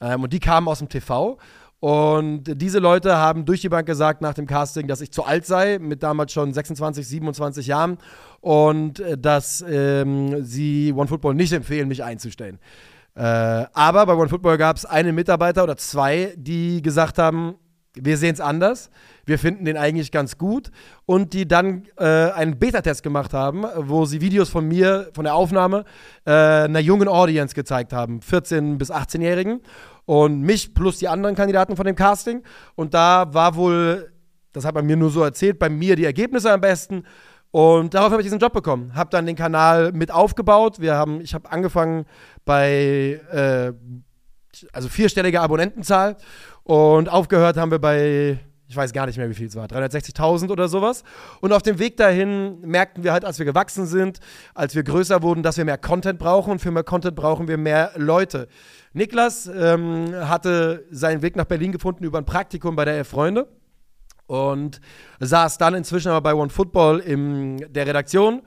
Ähm, 0.00 0.22
und 0.22 0.32
die 0.32 0.40
kamen 0.40 0.68
aus 0.68 0.78
dem 0.78 0.88
TV. 0.88 1.38
Und 1.80 2.44
diese 2.44 2.78
Leute 2.78 3.16
haben 3.16 3.44
durch 3.44 3.60
die 3.60 3.68
Bank 3.68 3.86
gesagt 3.86 4.20
nach 4.20 4.34
dem 4.34 4.46
Casting, 4.46 4.86
dass 4.86 5.00
ich 5.00 5.10
zu 5.10 5.24
alt 5.24 5.46
sei, 5.46 5.80
mit 5.80 6.04
damals 6.04 6.32
schon 6.32 6.52
26, 6.52 7.08
27 7.08 7.66
Jahren, 7.66 7.98
und 8.40 9.00
äh, 9.00 9.18
dass 9.18 9.64
ähm, 9.68 10.44
sie 10.44 10.92
One 10.92 11.08
Football 11.08 11.34
nicht 11.34 11.52
empfehlen, 11.52 11.88
mich 11.88 12.04
einzustellen. 12.04 12.60
Äh, 13.14 13.22
aber 13.22 14.06
bei 14.06 14.14
One 14.14 14.28
Football 14.28 14.58
gab 14.58 14.76
es 14.76 14.84
einen 14.84 15.14
Mitarbeiter 15.14 15.64
oder 15.64 15.76
zwei, 15.76 16.34
die 16.36 16.82
gesagt 16.82 17.18
haben, 17.18 17.56
wir 17.94 18.16
sehen 18.16 18.32
es 18.32 18.40
anders. 18.40 18.90
Wir 19.26 19.38
finden 19.38 19.64
den 19.64 19.76
eigentlich 19.76 20.10
ganz 20.12 20.38
gut. 20.38 20.70
Und 21.06 21.32
die 21.32 21.46
dann 21.46 21.84
äh, 21.98 22.04
einen 22.04 22.58
Beta-Test 22.58 23.02
gemacht 23.02 23.34
haben, 23.34 23.64
wo 23.76 24.04
sie 24.04 24.20
Videos 24.20 24.48
von 24.48 24.66
mir, 24.66 25.10
von 25.14 25.24
der 25.24 25.34
Aufnahme, 25.34 25.84
äh, 26.24 26.30
einer 26.30 26.80
jungen 26.80 27.08
Audience 27.08 27.54
gezeigt 27.54 27.92
haben, 27.92 28.20
14- 28.20 28.78
bis 28.78 28.90
18-Jährigen. 28.90 29.60
Und 30.04 30.40
mich 30.40 30.74
plus 30.74 30.98
die 30.98 31.08
anderen 31.08 31.36
Kandidaten 31.36 31.76
von 31.76 31.86
dem 31.86 31.94
Casting. 31.94 32.42
Und 32.74 32.94
da 32.94 33.32
war 33.32 33.54
wohl, 33.56 34.10
das 34.52 34.64
hat 34.64 34.74
man 34.74 34.86
mir 34.86 34.96
nur 34.96 35.10
so 35.10 35.22
erzählt, 35.22 35.58
bei 35.58 35.68
mir 35.68 35.94
die 35.94 36.04
Ergebnisse 36.04 36.50
am 36.50 36.60
besten. 36.60 37.04
Und 37.50 37.92
darauf 37.92 38.10
habe 38.10 38.22
ich 38.22 38.26
diesen 38.26 38.38
Job 38.38 38.54
bekommen. 38.54 38.94
Habe 38.94 39.10
dann 39.10 39.26
den 39.26 39.36
Kanal 39.36 39.92
mit 39.92 40.10
aufgebaut. 40.10 40.80
Wir 40.80 40.94
haben, 40.94 41.20
ich 41.20 41.34
habe 41.34 41.50
angefangen 41.52 42.06
bei 42.46 43.20
äh, 43.30 43.72
also 44.72 44.88
vierstellige 44.88 45.40
Abonnentenzahl 45.40 46.16
und 46.64 47.08
aufgehört 47.08 47.56
haben 47.56 47.70
wir 47.70 47.78
bei, 47.78 48.38
ich 48.68 48.76
weiß 48.76 48.92
gar 48.92 49.06
nicht 49.06 49.18
mehr, 49.18 49.28
wie 49.28 49.34
viel 49.34 49.48
es 49.48 49.56
war, 49.56 49.66
360.000 49.66 50.50
oder 50.50 50.68
sowas. 50.68 51.02
Und 51.40 51.52
auf 51.52 51.62
dem 51.62 51.78
Weg 51.78 51.96
dahin 51.96 52.60
merkten 52.60 53.04
wir 53.04 53.12
halt, 53.12 53.24
als 53.24 53.38
wir 53.38 53.46
gewachsen 53.46 53.86
sind, 53.86 54.20
als 54.54 54.74
wir 54.74 54.82
größer 54.82 55.22
wurden, 55.22 55.42
dass 55.42 55.56
wir 55.56 55.64
mehr 55.64 55.78
Content 55.78 56.18
brauchen 56.18 56.52
und 56.52 56.58
für 56.60 56.70
mehr 56.70 56.84
Content 56.84 57.16
brauchen 57.16 57.48
wir 57.48 57.58
mehr 57.58 57.92
Leute. 57.96 58.48
Niklas 58.92 59.46
ähm, 59.46 60.14
hatte 60.14 60.84
seinen 60.90 61.22
Weg 61.22 61.36
nach 61.36 61.46
Berlin 61.46 61.72
gefunden 61.72 62.04
über 62.04 62.18
ein 62.18 62.26
Praktikum 62.26 62.76
bei 62.76 62.84
der 62.84 62.94
Elf 62.94 63.08
Freunde 63.08 63.48
und 64.26 64.80
saß 65.20 65.58
dann 65.58 65.74
inzwischen 65.74 66.08
aber 66.08 66.20
bei 66.20 66.34
OneFootball 66.34 67.00
in 67.00 67.66
der 67.72 67.86
Redaktion 67.86 68.42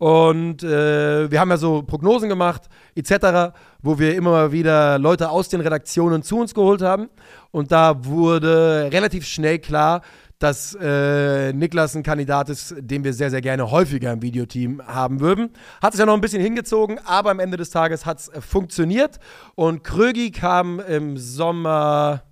und 0.00 0.62
äh, 0.62 1.30
wir 1.30 1.38
haben 1.38 1.50
ja 1.50 1.58
so 1.58 1.82
Prognosen 1.82 2.30
gemacht, 2.30 2.70
etc., 2.94 3.52
wo 3.82 3.98
wir 3.98 4.14
immer 4.14 4.50
wieder 4.50 4.98
Leute 4.98 5.28
aus 5.28 5.50
den 5.50 5.60
Redaktionen 5.60 6.22
zu 6.22 6.38
uns 6.38 6.54
geholt 6.54 6.80
haben. 6.80 7.10
Und 7.50 7.70
da 7.70 8.02
wurde 8.06 8.88
relativ 8.90 9.26
schnell 9.26 9.58
klar, 9.58 10.00
dass 10.38 10.74
äh, 10.80 11.52
Niklas 11.52 11.94
ein 11.94 12.02
Kandidat 12.02 12.48
ist, 12.48 12.74
den 12.78 13.04
wir 13.04 13.12
sehr, 13.12 13.28
sehr 13.28 13.42
gerne 13.42 13.70
häufiger 13.70 14.10
im 14.10 14.22
Videoteam 14.22 14.80
haben 14.86 15.20
würden. 15.20 15.50
Hat 15.82 15.92
sich 15.92 16.00
ja 16.00 16.06
noch 16.06 16.14
ein 16.14 16.22
bisschen 16.22 16.42
hingezogen, 16.42 16.98
aber 17.04 17.30
am 17.30 17.38
Ende 17.38 17.58
des 17.58 17.68
Tages 17.68 18.06
hat 18.06 18.20
es 18.20 18.30
funktioniert. 18.40 19.18
Und 19.54 19.84
Krögi 19.84 20.30
kam 20.30 20.80
im 20.80 21.18
Sommer. 21.18 22.22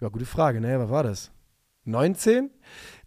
Ja, 0.00 0.08
gute 0.10 0.26
Frage, 0.26 0.60
ne? 0.60 0.78
Was 0.78 0.90
war 0.90 1.02
das? 1.02 1.32
19? 1.86 2.50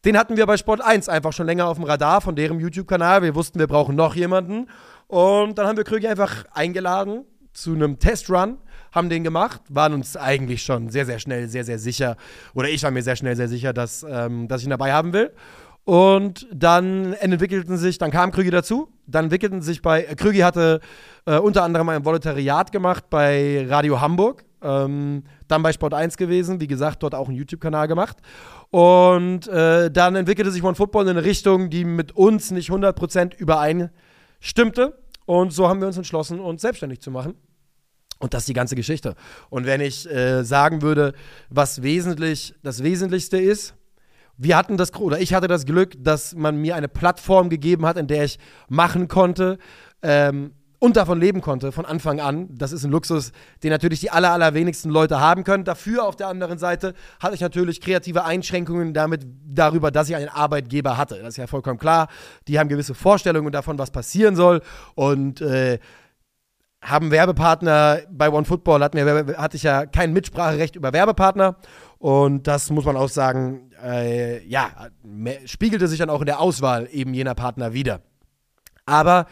Den 0.06 0.20
hatten 0.20 0.38
wir 0.38 0.46
bei 0.46 0.56
Sport 0.56 0.82
1 0.82 1.10
einfach 1.10 1.34
schon 1.34 1.48
länger 1.48 1.66
auf 1.66 1.78
dem 1.78 1.84
Radar 1.84 2.22
von 2.22 2.36
deren 2.36 2.60
YouTube-Kanal. 2.60 3.24
Wir 3.24 3.34
wussten, 3.34 3.58
wir 3.58 3.66
brauchen 3.66 3.96
noch 3.96 4.16
jemanden. 4.16 4.70
Und 5.08 5.58
dann 5.58 5.66
haben 5.66 5.78
wir 5.78 5.84
Krüger 5.84 6.12
einfach 6.12 6.46
eingeladen 6.54 7.26
zu 7.54 7.74
einem 7.74 7.98
Testrun, 7.98 8.60
haben 8.92 9.10
den 9.10 9.24
gemacht, 9.24 9.62
waren 9.70 9.96
uns 9.96 10.16
eigentlich 10.16 10.62
schon 10.62 10.90
sehr, 10.90 11.08
sehr 11.08 11.18
schnell, 11.18 11.48
sehr, 11.48 11.64
sehr 11.64 11.80
sicher, 11.80 12.18
oder 12.54 12.70
ich 12.70 12.84
war 12.84 12.92
mir 12.92 13.02
sehr 13.02 13.16
schnell 13.16 13.36
sehr 13.36 13.48
sicher, 13.48 13.74
dass, 13.74 14.06
ähm, 14.08 14.48
dass 14.48 14.62
ich 14.62 14.68
ihn 14.68 14.72
dabei 14.72 14.94
haben 14.94 15.12
will. 15.12 15.32
Und 15.86 16.48
dann 16.54 17.14
entwickelten 17.14 17.78
sich, 17.78 17.98
dann 17.98 18.12
kam 18.12 18.32
Krügi 18.32 18.52
dazu, 18.52 18.90
dann 19.08 19.26
entwickelten 19.26 19.64
sich 19.64 19.82
bei, 19.82 20.04
äh, 20.04 20.16
Krügi 20.16 20.40
hatte 20.40 20.82
äh, 21.26 21.38
unter 21.38 21.64
anderem 21.64 21.90
ein 21.90 22.06
Volontariat 22.06 22.72
gemacht 22.72 23.06
bei 23.10 23.66
Radio 23.68 24.02
Hamburg, 24.02 24.44
ähm, 24.62 25.24
dann 25.48 25.64
bei 25.64 25.72
Sport 25.72 25.94
1 25.94 26.18
gewesen, 26.18 26.60
wie 26.60 26.68
gesagt, 26.68 27.04
dort 27.04 27.16
auch 27.16 27.28
einen 27.28 27.38
YouTube-Kanal 27.38 27.88
gemacht. 27.88 28.18
Und 28.72 29.48
äh, 29.48 29.90
dann 29.92 30.16
entwickelte 30.16 30.52
sich 30.52 30.64
One 30.64 30.76
Football 30.76 31.04
in 31.04 31.10
eine 31.12 31.24
Richtung, 31.24 31.70
die 31.70 31.86
mit 31.86 32.14
uns 32.14 32.52
nicht 32.52 32.70
100% 32.70 33.36
übereinstimmte. 33.36 35.02
Und 35.26 35.54
so 35.54 35.68
haben 35.68 35.80
wir 35.80 35.88
uns 35.88 35.98
entschlossen, 35.98 36.40
uns 36.40 36.62
selbstständig 36.62 37.02
zu 37.02 37.12
machen. 37.12 37.36
Und 38.20 38.34
das 38.34 38.44
ist 38.44 38.50
die 38.50 38.54
ganze 38.54 38.76
Geschichte. 38.76 39.16
Und 39.50 39.66
wenn 39.66 39.82
ich 39.82 40.10
äh, 40.10 40.44
sagen 40.44 40.82
würde, 40.82 41.14
was 41.50 41.82
wesentlich 41.84 42.54
das 42.64 42.82
Wesentlichste 42.84 43.38
ist, 43.38 43.76
wir 44.38 44.58
hatten 44.58 44.78
das, 44.78 44.94
oder 44.96 45.20
ich 45.20 45.34
hatte 45.34 45.48
das 45.48 45.66
Glück, 45.66 45.96
dass 45.98 46.36
man 46.36 46.58
mir 46.58 46.76
eine 46.76 46.88
Plattform 46.88 47.50
gegeben 47.50 47.86
hat, 47.86 47.98
in 47.98 48.08
der 48.08 48.26
ich 48.26 48.40
machen 48.68 49.08
konnte, 49.08 49.58
ähm, 50.02 50.52
und 50.86 50.98
davon 50.98 51.20
leben 51.20 51.42
konnte 51.42 51.72
von 51.72 51.84
Anfang 51.84 52.20
an. 52.20 52.48
Das 52.52 52.72
ist 52.72 52.84
ein 52.84 52.92
Luxus, 52.92 53.32
den 53.64 53.72
natürlich 53.72 54.02
die 54.02 54.12
aller, 54.12 54.32
allerwenigsten 54.32 54.92
Leute 54.92 55.20
haben 55.20 55.44
können. 55.44 55.64
Dafür 55.64 56.06
auf 56.06 56.16
der 56.16 56.28
anderen 56.28 56.60
Seite 56.60 56.94
hatte 57.20 57.34
ich 57.34 57.42
natürlich 57.42 57.82
kreative 57.82 58.24
Einschränkungen 58.24 58.94
damit, 58.94 59.26
darüber, 59.48 59.90
dass 59.90 60.10
ich 60.10 60.16
einen 60.16 60.30
Arbeitgeber 60.30 60.96
hatte. 60.96 61.16
Das 61.16 61.30
ist 61.30 61.38
ja 61.38 61.48
vollkommen 61.48 61.80
klar. 61.80 62.08
Die 62.48 62.60
haben 62.60 62.70
gewisse 62.70 62.94
Vorstellungen 62.94 63.52
davon, 63.52 63.80
was 63.80 63.90
passieren 63.90 64.36
soll. 64.36 64.62
Und 64.94 65.42
äh, 65.42 65.80
haben 66.84 67.10
Werbepartner 67.10 68.02
bei 68.12 68.30
OneFootball, 68.30 68.84
hatten 68.84 68.98
wir, 68.98 69.38
hatte 69.38 69.58
ich 69.58 69.64
ja 69.64 69.88
kein 69.88 70.14
Mitspracherecht 70.14 70.76
über 70.76 70.94
Werbepartner. 70.94 71.56
Und 71.98 72.46
das 72.46 72.70
muss 72.70 72.86
man 72.86 72.96
auch 72.96 73.10
sagen, 73.10 73.72
äh, 73.84 74.46
ja, 74.46 74.70
spiegelte 75.46 75.88
sich 75.88 75.98
dann 75.98 76.12
auch 76.12 76.20
in 76.20 76.28
der 76.28 76.40
Auswahl 76.40 76.88
eben 76.92 77.16
jener 77.16 77.34
Partner 77.34 77.74
wieder. 77.74 78.02
Aber 78.86 79.26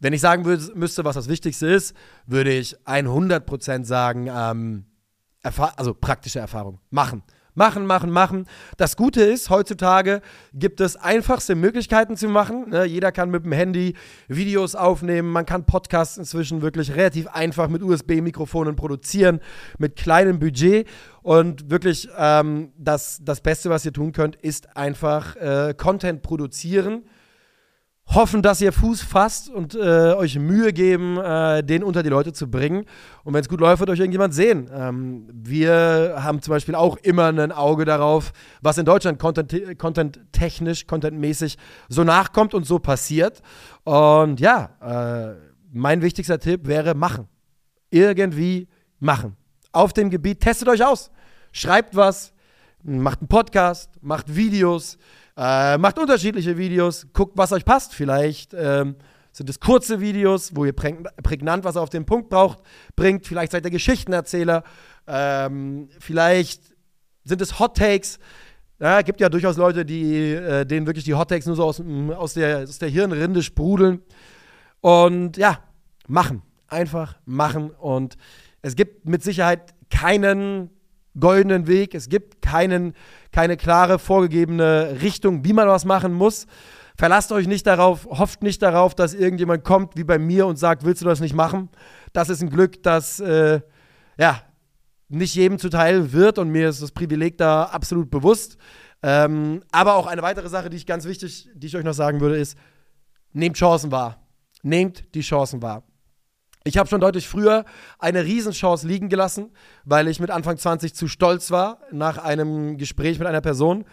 wenn 0.00 0.12
ich 0.12 0.20
sagen 0.20 0.44
würde, 0.44 0.62
müsste, 0.74 1.04
was 1.04 1.14
das 1.14 1.28
Wichtigste 1.28 1.66
ist, 1.66 1.94
würde 2.26 2.52
ich 2.52 2.76
100% 2.84 3.84
sagen, 3.84 4.28
ähm, 4.30 4.84
also 5.42 5.94
praktische 5.94 6.38
Erfahrung. 6.38 6.80
Machen. 6.90 7.22
Machen, 7.58 7.86
machen, 7.86 8.10
machen. 8.10 8.44
Das 8.76 8.98
Gute 8.98 9.22
ist, 9.22 9.48
heutzutage 9.48 10.20
gibt 10.52 10.82
es 10.82 10.96
einfachste 10.96 11.54
Möglichkeiten 11.54 12.14
zu 12.14 12.28
machen. 12.28 12.68
Ne? 12.68 12.84
Jeder 12.84 13.12
kann 13.12 13.30
mit 13.30 13.46
dem 13.46 13.52
Handy 13.52 13.94
Videos 14.28 14.74
aufnehmen. 14.74 15.30
Man 15.30 15.46
kann 15.46 15.64
Podcasts 15.64 16.18
inzwischen 16.18 16.60
wirklich 16.60 16.94
relativ 16.94 17.28
einfach 17.28 17.68
mit 17.68 17.82
USB-Mikrofonen 17.82 18.76
produzieren, 18.76 19.40
mit 19.78 19.96
kleinem 19.96 20.38
Budget. 20.38 20.86
Und 21.22 21.70
wirklich 21.70 22.10
ähm, 22.18 22.72
das, 22.76 23.20
das 23.22 23.40
Beste, 23.40 23.70
was 23.70 23.86
ihr 23.86 23.92
tun 23.94 24.12
könnt, 24.12 24.36
ist 24.36 24.76
einfach 24.76 25.34
äh, 25.36 25.72
Content 25.74 26.20
produzieren 26.20 27.04
hoffen, 28.08 28.40
dass 28.40 28.60
ihr 28.60 28.72
Fuß 28.72 29.02
fasst 29.02 29.50
und 29.50 29.74
äh, 29.74 30.14
euch 30.14 30.38
Mühe 30.38 30.72
geben, 30.72 31.18
äh, 31.18 31.62
den 31.62 31.82
unter 31.82 32.02
die 32.02 32.08
Leute 32.08 32.32
zu 32.32 32.48
bringen. 32.50 32.84
Und 33.24 33.34
wenn 33.34 33.40
es 33.40 33.48
gut 33.48 33.60
läuft, 33.60 33.80
wird 33.80 33.90
euch 33.90 33.98
irgendjemand 33.98 34.32
sehen. 34.32 34.70
Ähm, 34.72 35.28
wir 35.32 36.16
haben 36.18 36.40
zum 36.40 36.52
Beispiel 36.52 36.74
auch 36.74 36.96
immer 36.98 37.26
ein 37.26 37.52
Auge 37.52 37.84
darauf, 37.84 38.32
was 38.62 38.78
in 38.78 38.84
Deutschland 38.84 39.18
content, 39.18 39.78
content 39.78 40.20
contentmäßig 40.86 41.58
so 41.88 42.04
nachkommt 42.04 42.54
und 42.54 42.64
so 42.64 42.78
passiert. 42.78 43.42
Und 43.84 44.40
ja, 44.40 44.70
äh, 44.80 45.34
mein 45.72 46.00
wichtigster 46.00 46.38
Tipp 46.38 46.66
wäre 46.66 46.94
machen. 46.94 47.28
Irgendwie 47.90 48.68
machen. 49.00 49.36
Auf 49.72 49.92
dem 49.92 50.10
Gebiet, 50.10 50.40
testet 50.40 50.68
euch 50.68 50.84
aus. 50.84 51.10
Schreibt 51.52 51.96
was, 51.96 52.32
macht 52.82 53.20
einen 53.20 53.28
Podcast, 53.28 53.90
macht 54.00 54.34
Videos, 54.34 54.96
äh, 55.36 55.76
macht 55.78 55.98
unterschiedliche 55.98 56.56
Videos, 56.56 57.06
guckt, 57.12 57.36
was 57.36 57.52
euch 57.52 57.64
passt. 57.64 57.94
Vielleicht 57.94 58.54
ähm, 58.54 58.96
sind 59.32 59.50
es 59.50 59.60
kurze 59.60 60.00
Videos, 60.00 60.56
wo 60.56 60.64
ihr 60.64 60.72
prägnant 60.72 61.64
was 61.64 61.76
auf 61.76 61.90
den 61.90 62.06
Punkt 62.06 62.30
braucht, 62.30 62.60
bringt. 62.96 63.26
Vielleicht 63.26 63.52
seid 63.52 63.64
ihr 63.64 63.70
Geschichtenerzähler. 63.70 64.64
Ähm, 65.06 65.90
vielleicht 65.98 66.62
sind 67.24 67.42
es 67.42 67.58
Hot 67.58 67.76
Takes. 67.76 68.18
Ja, 68.80 69.02
gibt 69.02 69.20
ja 69.20 69.28
durchaus 69.28 69.56
Leute, 69.56 69.84
die, 69.84 70.32
äh, 70.32 70.64
denen 70.64 70.86
wirklich 70.86 71.04
die 71.04 71.14
Hot 71.14 71.28
Takes 71.28 71.46
nur 71.46 71.56
so 71.56 71.64
aus, 71.64 71.82
aus, 72.16 72.34
der, 72.34 72.62
aus 72.62 72.78
der 72.78 72.88
Hirnrinde 72.88 73.42
sprudeln. 73.42 74.02
Und 74.80 75.36
ja, 75.36 75.58
machen. 76.06 76.42
Einfach 76.68 77.18
machen. 77.26 77.70
Und 77.70 78.16
es 78.62 78.74
gibt 78.74 79.06
mit 79.06 79.22
Sicherheit 79.22 79.74
keinen 79.90 80.70
goldenen 81.18 81.66
Weg. 81.66 81.94
Es 81.94 82.08
gibt 82.08 82.42
keinen, 82.42 82.94
keine 83.32 83.56
klare 83.56 83.98
vorgegebene 83.98 84.98
Richtung, 85.02 85.44
wie 85.44 85.52
man 85.52 85.68
was 85.68 85.84
machen 85.84 86.12
muss. 86.12 86.46
Verlasst 86.96 87.30
euch 87.32 87.46
nicht 87.46 87.66
darauf, 87.66 88.06
hofft 88.06 88.42
nicht 88.42 88.62
darauf, 88.62 88.94
dass 88.94 89.12
irgendjemand 89.12 89.64
kommt 89.64 89.96
wie 89.96 90.04
bei 90.04 90.18
mir 90.18 90.46
und 90.46 90.56
sagt, 90.56 90.84
willst 90.84 91.02
du 91.02 91.06
das 91.06 91.20
nicht 91.20 91.34
machen? 91.34 91.68
Das 92.12 92.30
ist 92.30 92.42
ein 92.42 92.48
Glück, 92.48 92.82
das 92.82 93.20
äh, 93.20 93.60
ja, 94.18 94.42
nicht 95.08 95.34
jedem 95.34 95.58
zuteil 95.58 96.12
wird 96.12 96.38
und 96.38 96.48
mir 96.48 96.68
ist 96.68 96.82
das 96.82 96.92
Privileg 96.92 97.36
da 97.38 97.64
absolut 97.64 98.10
bewusst. 98.10 98.56
Ähm, 99.02 99.62
aber 99.70 99.94
auch 99.96 100.06
eine 100.06 100.22
weitere 100.22 100.48
Sache, 100.48 100.70
die 100.70 100.78
ich 100.78 100.86
ganz 100.86 101.04
wichtig, 101.04 101.48
die 101.54 101.66
ich 101.66 101.76
euch 101.76 101.84
noch 101.84 101.92
sagen 101.92 102.20
würde, 102.20 102.36
ist, 102.36 102.56
nehmt 103.32 103.56
Chancen 103.56 103.92
wahr. 103.92 104.26
Nehmt 104.62 105.14
die 105.14 105.20
Chancen 105.20 105.62
wahr. 105.62 105.84
Ich 106.66 106.78
habe 106.78 106.88
schon 106.88 107.00
deutlich 107.00 107.28
früher 107.28 107.64
eine 108.00 108.24
Riesenchance 108.24 108.88
liegen 108.88 109.08
gelassen, 109.08 109.52
weil 109.84 110.08
ich 110.08 110.18
mit 110.18 110.32
Anfang 110.32 110.58
20 110.58 110.94
zu 110.94 111.06
stolz 111.06 111.52
war 111.52 111.78
nach 111.92 112.18
einem 112.18 112.76
Gespräch 112.76 113.20
mit 113.20 113.28
einer 113.28 113.40
Person. 113.40 113.84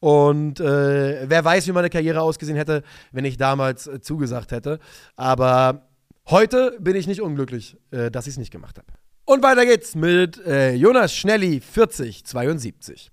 Und 0.00 0.58
äh, 0.58 1.28
wer 1.28 1.44
weiß, 1.44 1.66
wie 1.66 1.72
meine 1.72 1.90
Karriere 1.90 2.22
ausgesehen 2.22 2.56
hätte, 2.56 2.84
wenn 3.12 3.26
ich 3.26 3.36
damals 3.36 3.86
äh, 3.86 4.00
zugesagt 4.00 4.50
hätte. 4.50 4.78
Aber 5.14 5.90
heute 6.30 6.74
bin 6.80 6.96
ich 6.96 7.06
nicht 7.06 7.20
unglücklich, 7.20 7.76
äh, 7.90 8.10
dass 8.10 8.26
ich 8.26 8.32
es 8.32 8.38
nicht 8.38 8.50
gemacht 8.50 8.78
habe. 8.78 8.88
Und 9.26 9.42
weiter 9.42 9.66
geht's 9.66 9.94
mit 9.94 10.38
äh, 10.46 10.72
Jonas 10.72 11.14
Schnelli, 11.14 11.60
40, 11.60 12.24
72. 12.24 13.12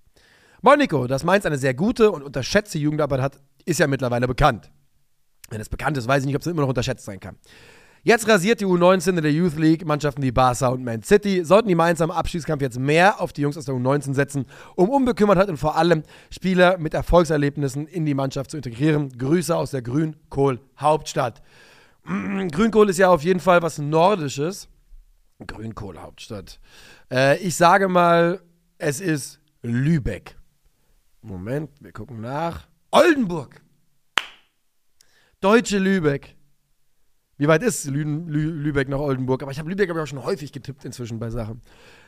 Moin 0.62 0.78
Nico, 0.78 1.06
dass 1.06 1.24
Mainz 1.24 1.44
eine 1.44 1.58
sehr 1.58 1.74
gute 1.74 2.10
und 2.10 2.22
unterschätzte 2.22 2.78
Jugendarbeit 2.78 3.20
hat, 3.20 3.36
ist 3.66 3.80
ja 3.80 3.86
mittlerweile 3.86 4.26
bekannt. 4.26 4.70
Wenn 5.50 5.60
es 5.60 5.68
bekannt 5.68 5.98
ist, 5.98 6.08
weiß 6.08 6.22
ich 6.22 6.26
nicht, 6.26 6.36
ob 6.36 6.40
es 6.40 6.46
immer 6.46 6.62
noch 6.62 6.68
unterschätzt 6.68 7.04
sein 7.04 7.20
kann. 7.20 7.36
Jetzt 8.02 8.26
rasiert 8.28 8.62
die 8.62 8.66
U19 8.66 9.10
in 9.10 9.22
der 9.22 9.32
Youth 9.32 9.58
League 9.58 9.84
Mannschaften 9.84 10.22
wie 10.22 10.32
Barca 10.32 10.68
und 10.68 10.82
Man 10.82 11.02
City. 11.02 11.44
Sollten 11.44 11.68
die 11.68 11.74
Mainzer 11.74 12.04
im 12.04 12.10
Abschiedskampf 12.10 12.62
jetzt 12.62 12.78
mehr 12.78 13.20
auf 13.20 13.34
die 13.34 13.42
Jungs 13.42 13.58
aus 13.58 13.66
der 13.66 13.74
U19 13.74 14.14
setzen, 14.14 14.46
um 14.74 14.88
Unbekümmertheit 14.88 15.50
und 15.50 15.58
vor 15.58 15.76
allem 15.76 16.02
Spieler 16.30 16.78
mit 16.78 16.94
Erfolgserlebnissen 16.94 17.86
in 17.86 18.06
die 18.06 18.14
Mannschaft 18.14 18.52
zu 18.52 18.56
integrieren. 18.56 19.10
Grüße 19.18 19.54
aus 19.54 19.72
der 19.72 19.82
Grünkohl-Hauptstadt. 19.82 21.42
Grünkohl 22.04 22.88
ist 22.88 22.98
ja 22.98 23.10
auf 23.10 23.22
jeden 23.22 23.40
Fall 23.40 23.60
was 23.60 23.76
Nordisches. 23.76 24.68
Grünkohl-Hauptstadt. 25.46 26.58
Äh, 27.12 27.38
ich 27.38 27.54
sage 27.54 27.88
mal, 27.88 28.40
es 28.78 29.00
ist 29.02 29.40
Lübeck. 29.60 30.38
Moment, 31.20 31.70
wir 31.80 31.92
gucken 31.92 32.22
nach. 32.22 32.66
Oldenburg. 32.90 33.60
Deutsche 35.42 35.78
Lübeck. 35.78 36.39
Wie 37.40 37.48
weit 37.48 37.62
ist 37.62 37.86
Lü 37.86 38.04
Lü 38.04 38.50
Lübeck 38.50 38.90
nach 38.90 38.98
Oldenburg? 38.98 39.42
Aber 39.42 39.50
ich 39.50 39.58
habe 39.58 39.70
Lübeck 39.70 39.88
aber 39.88 40.02
auch 40.02 40.06
schon 40.06 40.22
häufig 40.22 40.52
getippt 40.52 40.84
inzwischen 40.84 41.18
bei 41.18 41.30
Sachen. 41.30 41.62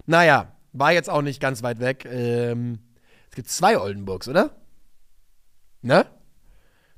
Naja, 0.04 0.52
war 0.74 0.92
jetzt 0.92 1.08
auch 1.08 1.22
nicht 1.22 1.40
ganz 1.40 1.62
weit 1.62 1.80
weg. 1.80 2.04
Ähm, 2.04 2.80
es 3.30 3.36
gibt 3.36 3.48
zwei 3.48 3.78
Oldenburgs, 3.80 4.28
oder? 4.28 4.50
Ne? 5.80 6.04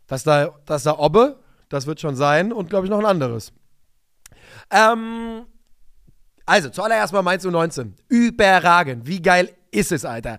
Das 0.09 0.25
da, 0.25 0.53
das 0.67 0.83
da 0.83 0.99
Obbe, 0.99 1.45
das 1.69 1.87
wird 1.87 2.01
schon 2.01 2.17
sein. 2.17 2.53
Und 2.53 2.71
glaube 2.71 2.87
ich 2.87 2.91
noch 2.91 2.99
ein 2.99 3.07
anderes. 3.07 3.53
Ähm, 4.69 5.47
also, 6.45 6.71
zuallererst 6.71 7.13
mal 7.13 7.23
Mainz 7.23 7.47
U19. 7.47 7.93
Überragend. 8.09 9.07
Wie 9.07 9.23
geil 9.23 9.55
ist 9.71 9.93
es, 9.93 10.05
Alter? 10.05 10.39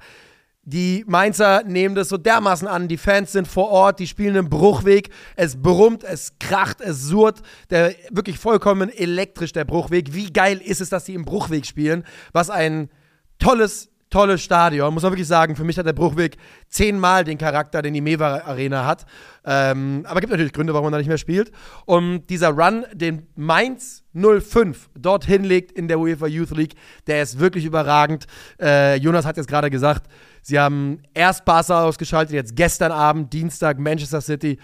Die 0.68 1.04
Mainzer 1.08 1.64
nehmen 1.64 1.94
das 1.94 2.10
so 2.10 2.18
dermaßen 2.18 2.68
an. 2.68 2.88
Die 2.88 2.98
Fans 2.98 3.32
sind 3.32 3.48
vor 3.48 3.70
Ort, 3.70 4.00
die 4.00 4.08
spielen 4.08 4.36
im 4.36 4.50
Bruchweg. 4.50 5.10
Es 5.36 5.62
brummt, 5.62 6.04
es 6.04 6.34
kracht, 6.40 6.82
es 6.82 7.04
surrt. 7.04 7.44
Der 7.70 7.94
wirklich 8.10 8.40
vollkommen 8.40 8.90
elektrisch, 8.90 9.52
der 9.52 9.64
Bruchweg. 9.64 10.16
Wie 10.16 10.34
geil 10.34 10.60
ist 10.64 10.82
es, 10.82 10.90
dass 10.90 11.06
die 11.06 11.14
im 11.14 11.24
Bruchweg 11.24 11.68
spielen? 11.68 12.04
Was 12.34 12.50
ein 12.50 12.90
tolles, 13.38 13.92
tolles 14.10 14.42
Stadion. 14.42 14.94
Muss 14.94 15.04
man 15.04 15.12
wirklich 15.12 15.28
sagen, 15.28 15.56
für 15.56 15.64
mich 15.64 15.78
hat 15.78 15.86
der 15.86 15.94
Bruchweg 15.94 16.38
zehnmal 16.70 17.24
den 17.24 17.38
Charakter, 17.38 17.82
den 17.82 17.94
die 17.94 18.02
Mewa 18.02 18.42
Arena 18.46 18.86
hat. 18.86 19.06
Ähm, 19.46 20.06
aber 20.08 20.20
gibt 20.20 20.32
natürlich 20.32 20.54
Gründe, 20.54 20.74
warum 20.74 20.86
man 20.86 20.94
da 20.94 20.98
nicht 21.00 21.08
mehr 21.08 21.18
spielt. 21.18 21.52
Und 21.86 22.30
dieser 22.30 22.50
Run, 22.50 22.86
den 22.94 23.28
Mainz 23.36 24.04
05 24.14 24.90
dort 24.98 25.26
hinlegt 25.26 25.72
in 25.72 25.88
der 25.88 26.00
UEFA 26.00 26.28
Youth 26.28 26.52
League, 26.52 26.76
der 27.08 27.22
ist 27.22 27.40
wirklich 27.40 27.66
überragend. 27.66 28.26
Äh, 28.60 28.98
Jonas 28.98 29.26
hat 29.26 29.38
jetzt 29.38 29.48
gerade 29.48 29.70
gesagt, 29.70 30.08
Sie 30.42 30.60
haben 30.60 31.02
erst 31.16 31.44
Barca 31.44 31.84
ausgeschaltet, 31.84 32.36
jetzt 32.36 32.56
gestern 32.56 32.92
Abend, 32.92 33.34
Dienstag, 33.34 33.80
Manchester 33.80 34.22
City. 34.22 34.60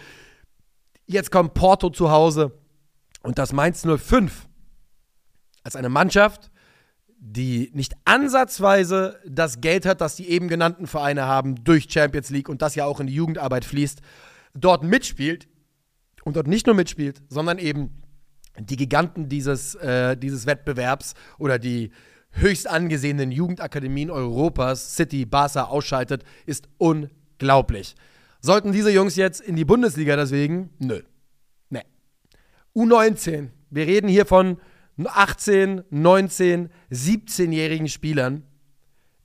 Jetzt 1.08 1.32
kommt 1.32 1.56
Porto 1.56 1.90
zu 1.90 2.12
Hause. 2.12 2.52
Und 3.24 3.40
das 3.40 3.52
Mainz 3.52 3.84
05 3.84 4.48
als 5.64 5.76
eine 5.76 5.90
Mannschaft, 5.90 6.52
die 7.24 7.70
nicht 7.76 7.94
ansatzweise 8.04 9.20
das 9.28 9.62
Geld 9.62 9.86
hat, 9.86 10.02
das 10.02 10.16
die 10.16 10.28
eben 10.28 10.48
genannten 10.48 10.88
Vereine 10.88 11.28
haben 11.28 11.64
durch 11.64 11.86
Champions 11.88 12.32
League 12.32 12.50
und 12.50 12.64
das 12.64 12.74
ja 12.74 12.86
auch 12.86 13.00
in 13.00 13.06
die 13.06 13.14
Jugendarbeit 13.14 13.64
fließt, 13.64 14.02
dort 14.56 14.84
mitspielt 14.84 15.48
und 16.24 16.36
dort 16.36 16.48
nicht 16.48 16.66
nur 16.66 16.76
mitspielt, 16.76 17.22
sondern 17.30 17.60
eben 17.60 18.02
die 18.60 18.76
Giganten 18.76 19.30
dieses, 19.30 19.76
äh, 19.76 20.18
dieses 20.18 20.48
Wettbewerbs 20.48 21.14
oder 21.38 21.60
die 21.60 21.92
höchst 22.32 22.68
angesehenen 22.68 23.32
Jugendakademien 23.32 24.10
Europas, 24.10 24.96
City, 24.96 25.26
Barca, 25.26 25.66
ausschaltet, 25.66 26.24
ist 26.48 26.70
unglaublich. 26.80 27.96
Sollten 28.42 28.72
diese 28.72 28.90
Jungs 28.90 29.16
jetzt 29.16 29.42
in 29.42 29.56
die 29.56 29.66
Bundesliga 29.66 30.16
deswegen? 30.16 30.72
Nö. 30.80 31.02
Nee. 31.70 31.84
U19. 32.76 33.50
Wir 33.70 33.86
reden 33.86 34.08
hier 34.08 34.26
von 34.26 34.58
18, 35.08 35.84
19, 35.90 36.70
17-jährigen 36.92 37.88
Spielern, 37.88 38.44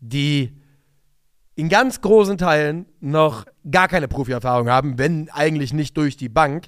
die 0.01 0.61
in 1.55 1.69
ganz 1.69 2.01
großen 2.01 2.39
Teilen 2.39 2.87
noch 3.01 3.47
gar 3.71 3.89
keine 3.89 4.09
Profierfahrung 4.09 4.69
haben, 4.69 4.99
wenn 4.99 5.31
eigentlich 5.31 5.73
nicht 5.73 5.97
durch 5.97 6.17
die 6.17 6.29
Bank. 6.29 6.67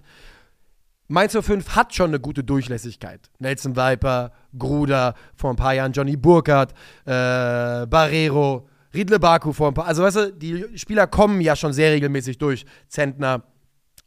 Mainz 1.09 1.37
05 1.39 1.77
hat 1.77 1.95
schon 1.95 2.09
eine 2.11 2.21
gute 2.21 2.43
Durchlässigkeit. 2.43 3.31
Nelson 3.39 3.77
Viper, 3.77 4.33
Gruder, 4.59 5.15
vor 5.35 5.51
ein 5.51 5.57
paar 5.57 5.75
Jahren 5.75 5.93
Johnny 5.93 6.17
Burkhardt, 6.17 6.73
äh, 7.05 7.87
Barrero, 7.87 8.69
Riedle 8.95 9.19
Baku 9.19 9.53
vor 9.53 9.69
ein 9.69 9.75
paar. 9.75 9.87
Also, 9.87 10.03
weißt 10.03 10.17
du, 10.17 10.33
die 10.33 10.79
Spieler 10.79 11.07
kommen 11.07 11.41
ja 11.41 11.55
schon 11.57 11.73
sehr 11.73 11.93
regelmäßig 11.93 12.39
durch. 12.39 12.65
Zentner. 12.89 13.43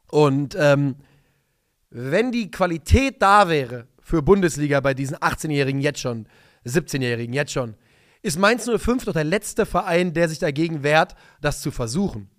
Und 0.09 0.55
ähm, 0.59 0.95
wenn 1.91 2.31
die 2.31 2.49
Qualität 2.49 3.21
da 3.21 3.49
wäre 3.49 3.87
für 4.01 4.21
Bundesliga 4.21 4.79
bei 4.79 4.93
diesen 4.93 5.17
18-Jährigen 5.17 5.81
jetzt 5.81 5.99
schon, 5.99 6.27
17-Jährigen 6.65 7.33
jetzt 7.33 7.51
schon, 7.51 7.75
ist 8.21 8.37
Mainz 8.37 8.69
05 8.69 9.05
doch 9.05 9.13
der 9.13 9.23
letzte 9.23 9.65
Verein, 9.65 10.13
der 10.13 10.29
sich 10.29 10.39
dagegen 10.39 10.83
wehrt, 10.83 11.15
das 11.41 11.61
zu 11.61 11.71
versuchen. 11.71 12.29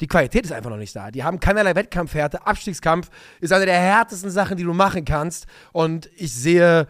Die 0.00 0.06
Qualität 0.06 0.44
ist 0.44 0.52
einfach 0.52 0.70
noch 0.70 0.76
nicht 0.76 0.94
da. 0.94 1.10
Die 1.10 1.24
haben 1.24 1.40
keinerlei 1.40 1.74
Wettkampfhärte. 1.74 2.46
Abstiegskampf 2.46 3.10
ist 3.40 3.52
eine 3.52 3.66
der 3.66 3.78
härtesten 3.78 4.30
Sachen, 4.30 4.56
die 4.56 4.62
du 4.62 4.72
machen 4.72 5.04
kannst. 5.04 5.46
Und 5.72 6.08
ich 6.16 6.32
sehe, 6.32 6.86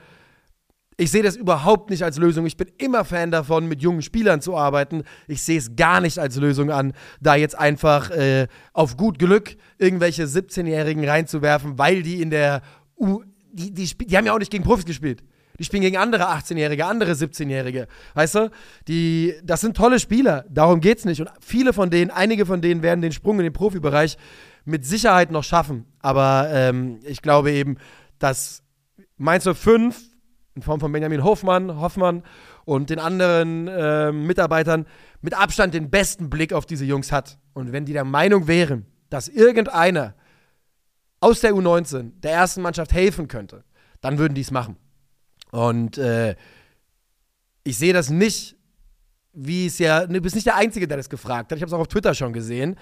ich 0.99 1.11
sehe 1.11 1.23
das 1.23 1.35
überhaupt 1.35 1.89
nicht 1.89 2.03
als 2.03 2.19
Lösung. 2.19 2.45
Ich 2.45 2.59
bin 2.59 2.69
immer 2.77 3.05
Fan 3.05 3.31
davon, 3.31 3.67
mit 3.67 3.81
jungen 3.81 4.03
Spielern 4.03 4.43
zu 4.43 4.57
arbeiten. 4.57 5.05
Ich 5.27 5.43
sehe 5.43 5.59
es 5.59 5.75
gar 5.75 6.01
nicht 6.01 6.19
als 6.19 6.37
Lösung 6.37 6.71
an, 6.71 6.93
da 7.21 7.35
jetzt 7.35 7.59
einfach 7.59 8.11
äh, 8.11 8.47
auf 8.75 8.97
gut 8.97 9.19
Glück 9.19 9.57
irgendwelche 9.79 10.25
17-Jährigen 10.25 11.09
reinzuwerfen, 11.09 11.79
weil 11.79 12.03
die 12.03 12.21
in 12.21 12.31
der 12.31 12.63
U. 12.99 13.23
Die, 13.59 13.73
die, 13.73 13.87
die 13.87 14.17
haben 14.17 14.25
ja 14.25 14.33
auch 14.33 14.39
nicht 14.39 14.51
gegen 14.51 14.65
Profis 14.65 14.87
gespielt. 14.87 15.23
Die 15.59 15.65
spielen 15.65 15.83
gegen 15.83 15.97
andere 15.97 16.29
18-Jährige, 16.29 16.87
andere 16.87 17.13
17-Jährige. 17.13 17.89
Weißt 18.15 18.37
du? 18.37 18.51
Die, 18.87 19.35
das 19.43 19.61
sind 19.61 19.77
tolle 19.77 19.99
Spieler. 19.99 20.45
Darum 20.49 20.81
geht's 20.81 21.05
nicht. 21.05 21.21
Und 21.21 21.31
viele 21.41 21.73
von 21.73 21.91
denen, 21.91 22.13
einige 22.13 22.47
von 22.47 22.63
denen 22.63 22.83
werden 22.83 23.03
den 23.03 23.13
Sprung 23.13 23.39
in 23.39 23.45
den 23.45 23.53
Profibereich 23.53 24.17
mit 24.65 24.87
Sicherheit 24.87 25.33
noch 25.33 25.43
schaffen. 25.43 25.87
Aber 25.99 26.49
ähm, 26.53 27.01
ich 27.03 27.23
glaube 27.23 27.51
eben, 27.51 27.77
dass 28.21 28.63
Mainz 29.17 29.49
5 29.49 30.01
in 30.55 30.63
Form 30.63 30.79
von 30.79 30.93
Benjamin 30.93 31.25
Hoffmann, 31.25 31.81
Hoffmann 31.81 32.23
und 32.65 32.91
den 32.91 33.01
anderen 33.01 33.67
äh, 33.67 34.13
Mitarbeitern 34.13 34.87
mit 35.23 35.35
Abstand 35.35 35.75
den 35.75 35.91
besten 35.91 36.31
Blick 36.31 36.53
auf 36.53 36.67
diese 36.67 36.85
Jungs 36.85 37.11
hat. 37.11 37.39
Und 37.53 37.73
wenn 37.73 37.85
die 37.85 37.93
der 37.93 38.05
Meinung 38.05 38.47
wären, 38.47 38.87
dass 39.11 39.29
irgendeiner 39.29 40.15
aus 41.21 41.41
der 41.41 41.53
U19 41.53 42.21
der 42.21 42.33
ersten 42.33 42.63
Mannschaft 42.63 42.93
helfen 42.93 43.29
könnte, 43.29 43.65
dann 44.01 44.19
würden 44.19 44.35
die 44.35 44.41
es 44.41 44.51
machen. 44.51 44.77
Und 45.51 45.99
äh, 45.99 46.37
ich 47.65 47.79
sehe 47.79 47.93
das 47.93 48.11
nicht, 48.11 48.57
wie 49.33 49.67
es 49.67 49.79
ja, 49.79 50.07
du 50.07 50.21
bist 50.21 50.35
nicht 50.35 50.47
der 50.47 50.57
Einzige, 50.57 50.89
der 50.89 50.97
das 50.97 51.09
gefragt 51.09 51.51
hat. 51.51 51.57
Ich 51.57 51.63
habe 51.63 51.69
es 51.69 51.73
auch 51.73 51.81
auf 51.81 51.89
Twitter 51.89 52.15
schon 52.15 52.33
gesehen. 52.33 52.77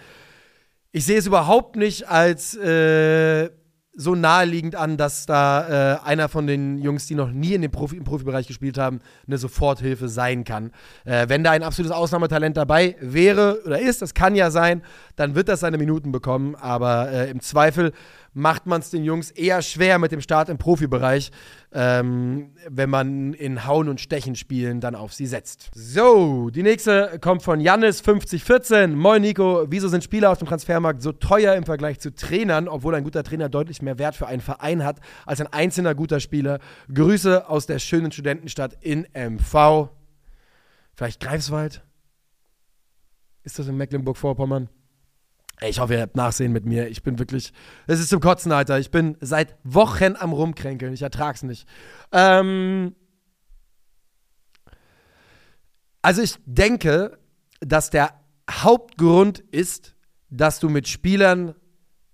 Ich 0.93 1.05
sehe 1.05 1.19
es 1.19 1.27
überhaupt 1.27 1.77
nicht 1.77 2.09
als 2.09 2.57
äh, 2.57 3.51
so 3.97 4.15
naheliegend 4.15 4.77
an, 4.77 4.97
dass 4.97 5.27
da 5.27 5.97
äh, 5.97 5.99
einer 6.05 6.29
von 6.29 6.47
den 6.47 6.79
Jungs, 6.79 7.07
die 7.07 7.15
noch 7.15 7.31
nie 7.31 7.55
in 7.55 7.63
dem 7.63 7.71
Profi, 7.71 7.97
im 7.97 8.05
Profibereich 8.05 8.47
gespielt 8.47 8.77
haben, 8.79 9.01
eine 9.27 9.39
Soforthilfe 9.39 10.09
sein 10.09 10.45
kann. 10.45 10.71
Äh, 11.05 11.29
wenn 11.29 11.43
da 11.43 11.53
ein 11.53 11.63
absolutes 11.63 11.97
Ausnahmetalent 11.97 12.57
dabei 12.57 12.97
wäre 13.01 13.61
oder 13.65 13.81
ist, 13.81 14.03
das 14.03 14.13
kann 14.13 14.35
ja 14.35 14.51
sein, 14.51 14.83
dann 15.17 15.35
wird 15.35 15.49
das 15.49 15.61
seine 15.61 15.79
Minuten 15.79 16.13
bekommen. 16.13 16.55
Aber 16.55 17.11
äh, 17.11 17.31
im 17.31 17.41
Zweifel 17.41 17.93
macht 18.37 18.67
man 18.67 18.83
es 18.83 18.91
den 18.91 19.03
Jungs 19.03 19.31
eher 19.31 19.63
schwer 19.63 19.99
mit 19.99 20.13
dem 20.13 20.21
Start 20.21 20.51
im 20.51 20.59
Profibereich, 20.59 21.33
ähm, 21.73 22.51
wenn 22.69 22.91
man 22.91 23.33
in 23.33 23.67
Hauen 23.67 23.89
und 23.89 23.99
Stechen 23.99 24.37
spielen 24.37 24.81
dann 24.81 24.95
auf 24.95 25.15
sie 25.15 25.27
setzt. 25.27 25.71
So, 25.75 26.51
die 26.51 26.63
nächste 26.63 27.19
kommt 27.19 27.43
von 27.43 27.61
Jannis 27.61 28.03
5014. 28.03 28.95
Moin 28.95 29.23
Nico, 29.23 29.65
wieso 29.71 29.89
sind 29.89 30.05
Spieler 30.05 30.31
auf 30.31 30.37
dem 30.37 30.49
Transfermarkt 30.49 31.01
so 31.01 31.13
teuer 31.13 31.55
im 31.55 31.65
Vergleich 31.65 31.99
zu 31.99 32.15
Trainern, 32.15 32.69
obwohl 32.69 32.95
ein 32.95 33.05
guter 33.05 33.25
Trainer 33.25 33.49
deutlich 33.49 33.81
mehr 33.81 33.99
Wert 33.99 34.15
für 34.15 34.27
einen 34.27 34.43
Verein 34.43 34.85
hat 34.85 35.01
als 35.25 35.41
ein 35.41 35.51
einzelner 35.51 35.95
guter 35.95 36.21
Spieler? 36.21 36.59
Grüße 36.93 37.49
aus 37.49 37.65
der 37.65 37.79
schönen 37.79 38.13
Studentenstadt 38.13 38.77
in 38.83 39.07
MV. 39.15 39.89
Vielleicht 40.95 41.21
Greifswald? 41.21 41.83
Ist 43.45 43.59
das 43.59 43.67
in 43.67 43.79
Mecklenburg-Vorpommern? 43.79 44.69
Ich 45.63 45.81
hoffe, 45.81 45.95
ihr 45.95 46.03
habt 46.03 46.17
Nachsehen 46.17 46.53
mit 46.53 46.67
mir. 46.67 46.89
Ich 46.89 47.03
bin 47.03 47.19
wirklich. 47.19 47.53
Es 47.87 47.99
ist 47.99 48.11
zum 48.11 48.21
Kotzen, 48.21 48.53
Alter. 48.53 48.79
Ich 48.79 48.91
bin 48.91 49.17
seit 49.21 49.57
Wochen 49.65 50.15
am 50.17 50.33
Rumkränkeln. 50.33 50.93
Ich 50.93 51.03
ertrag's 51.03 51.43
nicht. 51.43 51.67
Ähm 52.13 52.95
also, 56.03 56.23
ich 56.23 56.37
denke, 56.45 57.19
dass 57.61 57.91
der 57.91 58.21
Hauptgrund 58.51 59.41
ist, 59.51 59.97
dass 60.29 60.61
du 60.61 60.69
mit 60.69 60.89
Spielern 60.89 61.55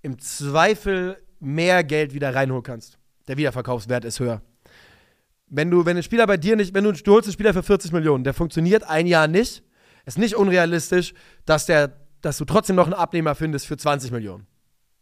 im 0.03 0.19
Zweifel 0.19 1.19
mehr 1.41 1.83
Geld 1.83 2.15
wieder 2.15 2.35
reinholen 2.35 2.63
kannst. 2.63 2.99
Der 3.27 3.37
Wiederverkaufswert 3.37 4.05
ist 4.05 4.21
höher. 4.21 4.41
Wenn 5.49 5.71
du, 5.71 5.85
wenn 5.85 5.97
ein 5.97 6.03
Spieler 6.03 6.27
bei 6.27 6.37
dir 6.37 6.57
nicht, 6.57 6.75
wenn 6.75 6.85
du, 6.85 6.93
du 6.93 7.13
holst 7.13 7.27
einen 7.27 7.35
Spieler 7.35 7.53
für 7.53 7.63
40 7.63 7.93
Millionen, 7.93 8.25
der 8.25 8.35
funktioniert 8.35 8.85
ein 8.85 9.07
Jahr 9.07 9.29
nicht, 9.29 9.63
ist 10.07 10.19
nicht 10.19 10.37
unrealistisch, 10.37 11.13
dass 11.45 11.67
der 11.67 12.02
dass 12.23 12.39
du 12.39 12.45
trotzdem 12.45 12.77
noch 12.77 12.87
einen 12.87 12.95
Abnehmer 12.95 13.35
findest 13.35 13.67
für 13.67 13.77
20 13.77 14.11
Millionen. 14.11 14.47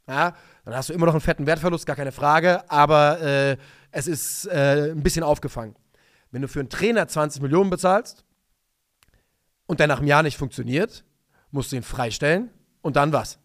Ja, 0.09 0.35
Dann 0.65 0.75
hast 0.75 0.89
du 0.89 0.93
immer 0.93 1.07
noch 1.07 1.13
einen 1.13 1.21
fetten 1.21 1.47
Wertverlust, 1.47 1.87
gar 1.87 1.95
keine 1.95 2.11
Frage, 2.11 2.69
aber 2.69 3.21
äh, 3.21 3.57
es 3.93 4.09
ist 4.09 4.47
äh, 4.47 4.91
ein 4.91 5.03
bisschen 5.03 5.23
aufgefangen. 5.23 5.77
Wenn 6.33 6.43
du 6.43 6.49
für 6.49 6.61
einen 6.61 6.69
Trainer 6.69 7.07
20 7.07 7.43
Millionen 7.43 7.71
bezahlst 7.71 8.25
und 9.67 9.79
der 9.79 9.87
nach 9.87 9.99
einem 9.99 10.09
Jahr 10.09 10.25
nicht 10.25 10.37
funktioniert, 10.37 11.05
musst 11.53 11.71
du 11.71 11.77
ihn 11.77 11.83
freistellen 11.83 12.51
und 12.83 12.97
dann 12.97 13.13
was? 13.13 13.39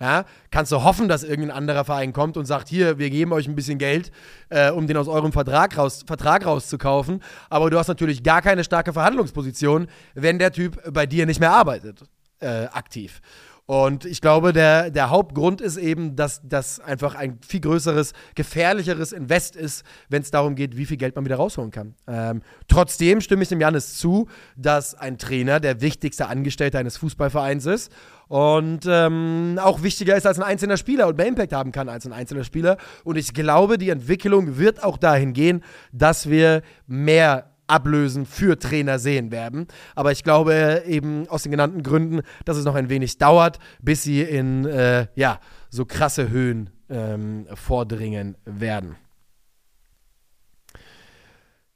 Ja, 0.00 0.24
kannst 0.50 0.72
du 0.72 0.82
hoffen, 0.82 1.08
dass 1.08 1.22
irgendein 1.22 1.56
anderer 1.56 1.84
Verein 1.84 2.12
kommt 2.12 2.36
und 2.36 2.44
sagt, 2.44 2.68
hier, 2.68 2.98
wir 2.98 3.08
geben 3.08 3.32
euch 3.32 3.46
ein 3.46 3.54
bisschen 3.54 3.78
Geld, 3.78 4.10
äh, 4.48 4.70
um 4.70 4.88
den 4.88 4.96
aus 4.96 5.06
eurem 5.06 5.30
Vertrag, 5.30 5.78
raus, 5.78 6.02
Vertrag 6.04 6.44
rauszukaufen. 6.44 7.22
Aber 7.50 7.70
du 7.70 7.78
hast 7.78 7.86
natürlich 7.86 8.24
gar 8.24 8.42
keine 8.42 8.64
starke 8.64 8.92
Verhandlungsposition, 8.92 9.86
wenn 10.14 10.40
der 10.40 10.52
Typ 10.52 10.92
bei 10.92 11.06
dir 11.06 11.24
nicht 11.24 11.38
mehr 11.38 11.52
arbeitet, 11.52 12.02
äh, 12.42 12.66
aktiv. 12.72 13.20
Und 13.66 14.04
ich 14.04 14.20
glaube, 14.20 14.52
der, 14.52 14.90
der 14.90 15.10
Hauptgrund 15.10 15.60
ist 15.60 15.76
eben, 15.76 16.16
dass 16.16 16.40
das 16.44 16.80
einfach 16.80 17.14
ein 17.14 17.38
viel 17.46 17.60
größeres, 17.60 18.12
gefährlicheres 18.34 19.12
Invest 19.12 19.54
ist, 19.54 19.84
wenn 20.08 20.20
es 20.20 20.32
darum 20.32 20.56
geht, 20.56 20.76
wie 20.76 20.84
viel 20.84 20.96
Geld 20.96 21.14
man 21.14 21.24
wieder 21.24 21.36
rausholen 21.36 21.70
kann. 21.70 21.94
Ähm, 22.08 22.42
trotzdem 22.66 23.20
stimme 23.20 23.44
ich 23.44 23.48
dem 23.48 23.60
Janis 23.60 23.96
zu, 23.96 24.28
dass 24.56 24.94
ein 24.94 25.16
Trainer 25.16 25.60
der 25.60 25.80
wichtigste 25.80 26.26
Angestellte 26.26 26.78
eines 26.78 26.96
Fußballvereins 26.96 27.66
ist 27.66 27.92
und 28.26 28.80
ähm, 28.86 29.58
auch 29.62 29.82
wichtiger 29.82 30.16
ist 30.16 30.26
als 30.26 30.38
ein 30.38 30.44
einzelner 30.44 30.76
Spieler 30.76 31.06
und 31.06 31.16
mehr 31.16 31.26
Impact 31.26 31.52
haben 31.52 31.70
kann 31.70 31.88
als 31.88 32.04
ein 32.04 32.12
einzelner 32.12 32.44
Spieler. 32.44 32.78
Und 33.04 33.16
ich 33.16 33.32
glaube, 33.32 33.78
die 33.78 33.90
Entwicklung 33.90 34.58
wird 34.58 34.82
auch 34.82 34.98
dahin 34.98 35.34
gehen, 35.34 35.62
dass 35.92 36.28
wir 36.28 36.62
mehr 36.86 37.51
Ablösen 37.66 38.26
für 38.26 38.58
Trainer 38.58 38.98
sehen 38.98 39.30
werden. 39.30 39.66
Aber 39.94 40.12
ich 40.12 40.24
glaube 40.24 40.82
eben 40.86 41.28
aus 41.28 41.42
den 41.42 41.52
genannten 41.52 41.82
Gründen, 41.82 42.22
dass 42.44 42.56
es 42.56 42.64
noch 42.64 42.74
ein 42.74 42.88
wenig 42.88 43.18
dauert, 43.18 43.58
bis 43.80 44.02
sie 44.02 44.22
in 44.22 44.66
äh, 44.66 45.06
ja, 45.14 45.40
so 45.70 45.84
krasse 45.84 46.30
Höhen 46.30 46.70
ähm, 46.90 47.46
vordringen 47.54 48.36
werden. 48.44 48.96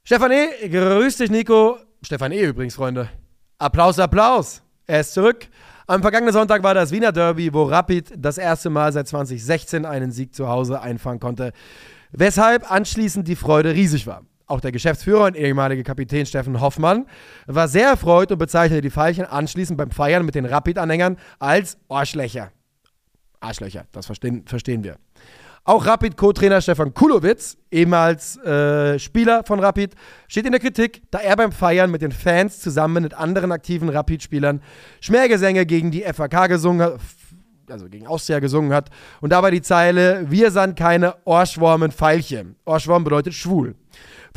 Stefan 0.03 0.31
E., 0.31 0.69
grüß 0.69 1.17
dich, 1.17 1.29
Nico. 1.29 1.77
Stefan 2.01 2.31
E. 2.31 2.41
übrigens, 2.41 2.75
Freunde. 2.75 3.09
Applaus, 3.57 3.99
Applaus. 3.99 4.61
Er 4.85 5.01
ist 5.01 5.13
zurück. 5.13 5.47
Am 5.85 6.01
vergangenen 6.01 6.33
Sonntag 6.33 6.63
war 6.63 6.73
das 6.73 6.91
Wiener 6.91 7.11
Derby, 7.11 7.53
wo 7.53 7.63
Rapid 7.63 8.13
das 8.17 8.37
erste 8.37 8.69
Mal 8.69 8.93
seit 8.93 9.07
2016 9.07 9.85
einen 9.85 10.11
Sieg 10.11 10.33
zu 10.35 10.47
Hause 10.47 10.81
einfangen 10.81 11.19
konnte. 11.19 11.51
Weshalb 12.11 12.71
anschließend 12.71 13.27
die 13.27 13.35
Freude 13.35 13.73
riesig 13.73 14.07
war. 14.07 14.23
Auch 14.47 14.61
der 14.61 14.71
Geschäftsführer 14.71 15.25
und 15.25 15.35
ehemalige 15.35 15.83
Kapitän 15.83 16.25
Steffen 16.25 16.61
Hoffmann 16.61 17.05
war 17.47 17.67
sehr 17.67 17.89
erfreut 17.89 18.31
und 18.31 18.37
bezeichnete 18.37 18.81
die 18.81 18.89
Veilchen 18.89 19.25
anschließend 19.25 19.77
beim 19.77 19.91
Feiern 19.91 20.25
mit 20.25 20.35
den 20.35 20.45
Rapid-Anhängern 20.45 21.17
als 21.37 21.77
Arschlöcher. 21.89 22.51
Arschlöcher, 23.41 23.85
das 23.91 24.05
verstehen, 24.05 24.45
verstehen 24.45 24.85
wir. 24.85 24.97
Auch 25.65 25.85
Rapid-Co-Trainer 25.85 26.61
Stefan 26.61 26.93
Kulowitz, 26.93 27.57
ehemals 27.69 28.37
äh, 28.37 28.97
Spieler 28.99 29.43
von 29.43 29.59
Rapid, 29.59 29.95
steht 30.29 30.45
in 30.45 30.53
der 30.53 30.61
Kritik, 30.61 31.01
da 31.11 31.19
er 31.19 31.35
beim 31.35 31.51
Feiern 31.51 31.91
mit 31.91 32.01
den 32.01 32.13
Fans 32.13 32.61
zusammen 32.61 33.03
mit 33.03 33.13
anderen 33.13 33.51
aktiven 33.51 33.89
Rapid-Spielern 33.89 34.61
Schmähgesänge 35.01 35.65
gegen 35.65 35.91
die 35.91 36.03
FAK 36.03 36.47
gesungen 36.47 36.93
hat, 36.93 37.01
also 37.69 37.89
gegen 37.89 38.07
Austria 38.07 38.39
gesungen 38.39 38.73
hat 38.73 38.91
und 39.19 39.31
dabei 39.33 39.51
die 39.51 39.61
Zeile, 39.61 40.25
wir 40.29 40.51
sind 40.51 40.77
keine 40.77 41.15
Orschwormen 41.25 41.91
Pfeilchen. 41.91 42.55
Orschworm 42.63 43.03
bedeutet 43.03 43.33
schwul. 43.33 43.75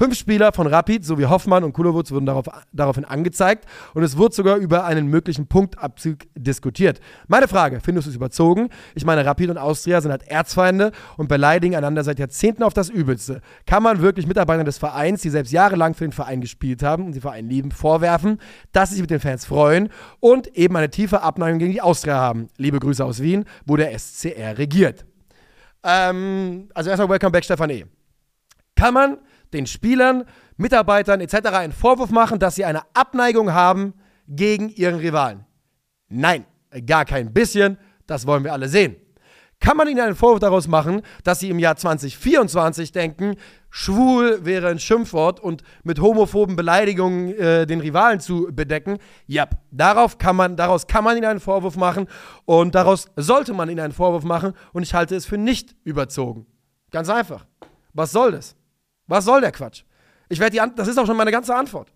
Fünf 0.00 0.16
Spieler 0.16 0.50
von 0.54 0.66
Rapid 0.66 1.04
sowie 1.04 1.26
Hoffmann 1.26 1.62
und 1.62 1.74
Kulowitz 1.74 2.10
wurden 2.10 2.24
darauf, 2.24 2.46
daraufhin 2.72 3.04
angezeigt 3.04 3.66
und 3.92 4.02
es 4.02 4.16
wurde 4.16 4.34
sogar 4.34 4.56
über 4.56 4.86
einen 4.86 5.08
möglichen 5.08 5.46
Punktabzug 5.46 6.20
diskutiert. 6.34 7.00
Meine 7.28 7.48
Frage, 7.48 7.80
findest 7.80 8.06
du 8.06 8.08
es 8.08 8.16
überzogen? 8.16 8.70
Ich 8.94 9.04
meine, 9.04 9.26
Rapid 9.26 9.50
und 9.50 9.58
Austria 9.58 10.00
sind 10.00 10.10
halt 10.10 10.26
Erzfeinde 10.26 10.92
und 11.18 11.28
beleidigen 11.28 11.76
einander 11.76 12.02
seit 12.02 12.18
Jahrzehnten 12.18 12.62
auf 12.62 12.72
das 12.72 12.88
Übelste. 12.88 13.42
Kann 13.66 13.82
man 13.82 14.00
wirklich 14.00 14.26
Mitarbeitern 14.26 14.64
des 14.64 14.78
Vereins, 14.78 15.20
die 15.20 15.28
selbst 15.28 15.52
jahrelang 15.52 15.92
für 15.92 16.04
den 16.04 16.12
Verein 16.12 16.40
gespielt 16.40 16.82
haben 16.82 17.04
und 17.04 17.14
den 17.14 17.20
Verein 17.20 17.46
lieben, 17.46 17.70
vorwerfen, 17.70 18.38
dass 18.72 18.88
sie 18.88 18.94
sich 18.94 19.02
mit 19.02 19.10
den 19.10 19.20
Fans 19.20 19.44
freuen 19.44 19.90
und 20.18 20.56
eben 20.56 20.74
eine 20.78 20.88
tiefe 20.88 21.20
Abneigung 21.20 21.58
gegen 21.58 21.72
die 21.72 21.82
Austria 21.82 22.14
haben? 22.14 22.48
Liebe 22.56 22.78
Grüße 22.78 23.04
aus 23.04 23.20
Wien, 23.20 23.44
wo 23.66 23.76
der 23.76 23.92
SCR 23.98 24.56
regiert. 24.56 25.04
Ähm, 25.84 26.70
also 26.72 26.88
erstmal 26.88 27.10
Welcome 27.10 27.32
back, 27.32 27.44
Stefan 27.44 27.68
E. 27.68 27.84
Kann 28.76 28.94
man 28.94 29.18
den 29.52 29.66
Spielern, 29.66 30.24
Mitarbeitern 30.56 31.20
etc. 31.20 31.34
einen 31.52 31.72
Vorwurf 31.72 32.10
machen, 32.10 32.38
dass 32.38 32.54
sie 32.54 32.64
eine 32.64 32.82
Abneigung 32.94 33.52
haben 33.52 33.94
gegen 34.26 34.68
ihren 34.68 34.96
Rivalen. 34.96 35.44
Nein, 36.08 36.44
gar 36.86 37.04
kein 37.04 37.32
bisschen. 37.32 37.78
Das 38.06 38.26
wollen 38.26 38.44
wir 38.44 38.52
alle 38.52 38.68
sehen. 38.68 38.96
Kann 39.60 39.76
man 39.76 39.88
ihnen 39.88 40.00
einen 40.00 40.16
Vorwurf 40.16 40.40
daraus 40.40 40.68
machen, 40.68 41.02
dass 41.22 41.40
sie 41.40 41.50
im 41.50 41.58
Jahr 41.58 41.76
2024 41.76 42.92
denken, 42.92 43.36
schwul 43.68 44.42
wäre 44.42 44.68
ein 44.68 44.78
Schimpfwort 44.78 45.38
und 45.38 45.62
mit 45.84 46.00
homophoben 46.00 46.56
Beleidigungen 46.56 47.34
äh, 47.34 47.66
den 47.66 47.80
Rivalen 47.80 48.20
zu 48.20 48.48
bedecken? 48.50 48.96
Ja, 49.26 49.48
darauf 49.70 50.16
kann 50.16 50.34
man, 50.34 50.56
daraus 50.56 50.86
kann 50.86 51.04
man 51.04 51.18
ihnen 51.18 51.26
einen 51.26 51.40
Vorwurf 51.40 51.76
machen 51.76 52.08
und 52.46 52.74
daraus 52.74 53.08
sollte 53.16 53.52
man 53.52 53.68
ihnen 53.68 53.80
einen 53.80 53.92
Vorwurf 53.92 54.24
machen 54.24 54.54
und 54.72 54.82
ich 54.82 54.94
halte 54.94 55.14
es 55.14 55.26
für 55.26 55.36
nicht 55.36 55.76
überzogen. 55.84 56.46
Ganz 56.90 57.10
einfach. 57.10 57.44
Was 57.92 58.12
soll 58.12 58.32
das? 58.32 58.56
Was 59.10 59.24
soll 59.24 59.40
der 59.40 59.50
Quatsch? 59.50 59.82
Ich 60.28 60.38
werde 60.38 60.52
die 60.52 60.60
An 60.60 60.72
das 60.76 60.86
ist 60.86 60.96
auch 60.96 61.04
schon 61.04 61.16
meine 61.16 61.32
ganze 61.32 61.54
Antwort. 61.54 61.92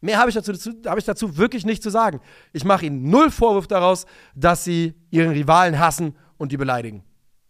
Mehr 0.00 0.16
habe 0.16 0.30
ich, 0.30 0.34
dazu, 0.34 0.52
hab 0.86 0.96
ich 0.96 1.04
dazu 1.04 1.36
wirklich 1.36 1.66
nicht 1.66 1.82
zu 1.82 1.90
sagen. 1.90 2.20
Ich 2.54 2.64
mache 2.64 2.86
ihnen 2.86 3.10
null 3.10 3.30
Vorwurf 3.30 3.66
daraus, 3.66 4.06
dass 4.34 4.64
sie 4.64 4.94
ihren 5.10 5.32
Rivalen 5.32 5.78
hassen 5.78 6.16
und 6.38 6.52
die 6.52 6.56
beleidigen. 6.56 7.04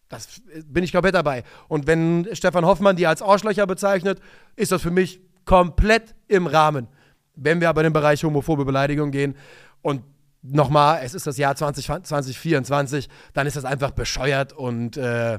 Das 0.08 0.42
bin 0.64 0.82
ich 0.82 0.90
komplett 0.90 1.14
dabei. 1.14 1.44
Und 1.68 1.86
wenn 1.86 2.26
Stefan 2.32 2.66
Hoffmann 2.66 2.96
die 2.96 3.06
als 3.06 3.22
Arschlöcher 3.22 3.68
bezeichnet, 3.68 4.20
ist 4.56 4.72
das 4.72 4.82
für 4.82 4.90
mich 4.90 5.20
komplett 5.44 6.16
im 6.26 6.48
Rahmen. 6.48 6.88
Wenn 7.36 7.60
wir 7.60 7.68
aber 7.68 7.82
in 7.82 7.84
den 7.84 7.92
Bereich 7.92 8.24
homophobe 8.24 8.64
Beleidigung 8.64 9.12
gehen 9.12 9.36
und 9.80 10.02
nochmal, 10.42 11.02
es 11.04 11.14
ist 11.14 11.28
das 11.28 11.36
Jahr 11.36 11.54
20, 11.54 11.86
2024, 11.86 13.08
dann 13.32 13.46
ist 13.46 13.56
das 13.56 13.64
einfach 13.64 13.92
bescheuert 13.92 14.52
und 14.52 14.96
äh, 14.96 15.38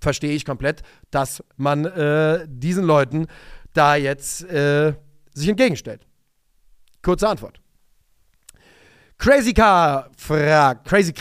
verstehe 0.00 0.32
ich 0.32 0.44
komplett, 0.44 0.82
dass 1.10 1.42
man 1.56 1.84
äh, 1.84 2.46
diesen 2.48 2.84
Leuten 2.84 3.26
da 3.72 3.96
jetzt 3.96 4.44
äh, 4.44 4.94
sich 5.32 5.48
entgegenstellt. 5.48 6.06
Kurze 7.02 7.28
Antwort. 7.28 7.60
Crazy 9.18 9.52
Car 9.52 10.10
fragt, 10.16 10.86
Crazy 10.86 11.12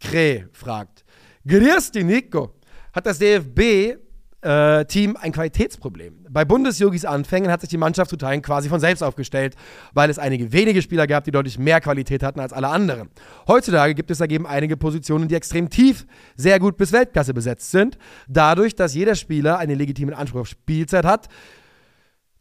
Kre 0.00 0.48
fragt, 0.52 1.04
grüß 1.46 1.90
die 1.90 2.04
Nico, 2.04 2.54
hat 2.92 3.06
das 3.06 3.18
DFB 3.18 3.98
äh, 4.42 4.84
Team 4.84 5.16
ein 5.16 5.32
Qualitätsproblem. 5.32 6.26
Bei 6.30 6.44
Bundesjogis 6.44 7.04
Anfängen 7.04 7.50
hat 7.50 7.60
sich 7.60 7.70
die 7.70 7.76
Mannschaft 7.76 8.10
zu 8.10 8.16
Teilen 8.16 8.42
quasi 8.42 8.68
von 8.68 8.80
selbst 8.80 9.02
aufgestellt, 9.02 9.54
weil 9.94 10.10
es 10.10 10.18
einige 10.18 10.52
wenige 10.52 10.82
Spieler 10.82 11.06
gab, 11.06 11.24
die 11.24 11.30
deutlich 11.30 11.58
mehr 11.58 11.80
Qualität 11.80 12.22
hatten 12.22 12.40
als 12.40 12.52
alle 12.52 12.68
anderen. 12.68 13.08
Heutzutage 13.48 13.94
gibt 13.94 14.10
es 14.10 14.18
dagegen 14.18 14.46
einige 14.46 14.76
Positionen, 14.76 15.28
die 15.28 15.34
extrem 15.34 15.70
tief, 15.70 16.06
sehr 16.36 16.60
gut 16.60 16.76
bis 16.76 16.92
Weltklasse 16.92 17.34
besetzt 17.34 17.70
sind. 17.70 17.98
Dadurch, 18.28 18.74
dass 18.74 18.94
jeder 18.94 19.14
Spieler 19.14 19.58
einen 19.58 19.78
legitimen 19.78 20.14
Anspruch 20.14 20.40
auf 20.40 20.48
Spielzeit 20.48 21.04
hat, 21.04 21.28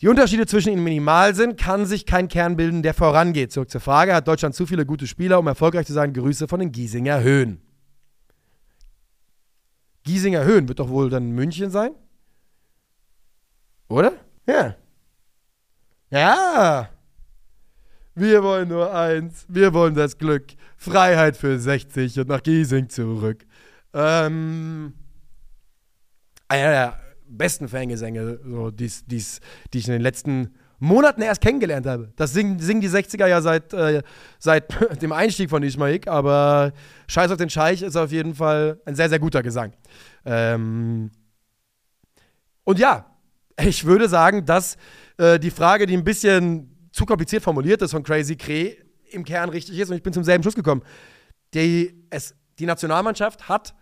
die 0.02 0.10
Unterschiede 0.10 0.46
zwischen 0.46 0.74
ihnen 0.74 0.84
minimal 0.84 1.34
sind, 1.36 1.58
kann 1.58 1.86
sich 1.86 2.06
kein 2.06 2.28
Kern 2.28 2.58
bilden, 2.58 2.84
der 2.84 2.94
vorangeht. 2.94 3.54
Zurück 3.54 3.72
zur 3.72 3.80
Frage, 3.80 4.14
hat 4.14 4.28
Deutschland 4.28 4.54
zu 4.54 4.66
viele 4.66 4.86
gute 4.86 5.08
Spieler, 5.08 5.40
um 5.40 5.48
erfolgreich 5.48 5.88
zu 5.88 5.94
sein? 5.94 6.12
Grüße 6.12 6.50
von 6.50 6.60
den 6.60 6.74
Giesinger 6.74 7.22
Höhen. 7.22 7.65
Giesinger 10.06 10.46
Höhen 10.46 10.68
wird 10.68 10.80
doch 10.80 10.90
wohl 10.90 11.10
dann 11.10 11.32
München 11.32 11.70
sein? 11.72 11.92
Oder? 13.90 14.14
Ja. 14.48 14.76
Ja. 16.10 16.90
Wir 18.14 18.44
wollen 18.44 18.70
nur 18.70 18.94
eins. 18.94 19.46
Wir 19.50 19.74
wollen 19.74 19.96
das 19.96 20.18
Glück. 20.18 20.46
Freiheit 20.78 21.36
für 21.36 21.60
60 21.60 22.20
und 22.20 22.30
nach 22.30 22.42
Giesing 22.42 22.88
zurück. 22.88 23.46
Ähm, 23.94 24.94
einer 26.48 26.70
der 26.70 27.00
besten 27.28 27.68
Fangesänge, 27.68 28.40
so, 28.46 28.72
die 28.72 28.86
ich 28.86 29.88
in 29.88 29.94
den 29.94 30.02
letzten 30.02 30.56
Monaten 30.80 31.22
erst 31.22 31.42
kennengelernt 31.42 31.86
habe. 31.86 32.12
Das 32.16 32.34
singen, 32.34 32.60
singen 32.60 32.82
die 32.82 32.90
60er 32.90 33.28
ja 33.28 33.42
seit, 33.42 33.74
äh, 33.74 34.02
seit 34.40 34.74
dem 35.02 35.12
Einstieg 35.12 35.50
von 35.50 35.64
Ismaik, 35.64 36.08
aber 36.08 36.74
Scheiß 37.08 37.32
auf 37.32 37.38
den 37.38 37.50
Scheich 37.50 37.82
ist 37.82 37.96
auf 37.96 38.12
jeden 38.12 38.36
Fall 38.36 38.80
ein 38.86 38.96
sehr, 38.96 39.10
sehr 39.10 39.20
guter 39.20 39.44
Gesang. 39.44 39.74
Ähm 40.26 41.12
und 42.64 42.80
ja, 42.80 43.06
ich 43.60 43.86
würde 43.86 44.10
sagen, 44.10 44.46
dass 44.46 44.78
äh, 45.18 45.40
die 45.40 45.52
Frage, 45.52 45.86
die 45.86 45.96
ein 45.96 46.04
bisschen 46.04 46.90
zu 46.92 47.06
kompliziert 47.06 47.44
formuliert 47.44 47.82
ist 47.82 47.92
von 47.92 48.04
Crazy 48.04 48.36
Cree, 48.36 48.76
im 49.12 49.24
Kern 49.24 49.50
richtig 49.50 49.80
ist 49.80 49.90
und 49.90 49.96
ich 49.96 50.04
bin 50.04 50.14
zum 50.14 50.24
selben 50.24 50.44
Schluss 50.44 50.56
gekommen. 50.56 50.82
Die, 51.54 52.06
es, 52.10 52.36
die 52.60 52.66
Nationalmannschaft 52.66 53.48
hat, 53.48 53.76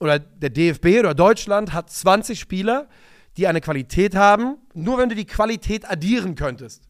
oder 0.00 0.18
der 0.18 0.50
DFB 0.50 1.00
oder 1.00 1.14
Deutschland 1.14 1.72
hat 1.72 1.90
20 1.90 2.38
Spieler, 2.38 2.88
die 3.38 3.46
eine 3.46 3.60
Qualität 3.60 4.14
haben, 4.14 4.56
nur 4.74 4.98
wenn 4.98 5.08
du 5.08 5.14
die 5.14 5.24
Qualität 5.24 5.88
addieren 5.88 6.34
könntest. 6.34 6.82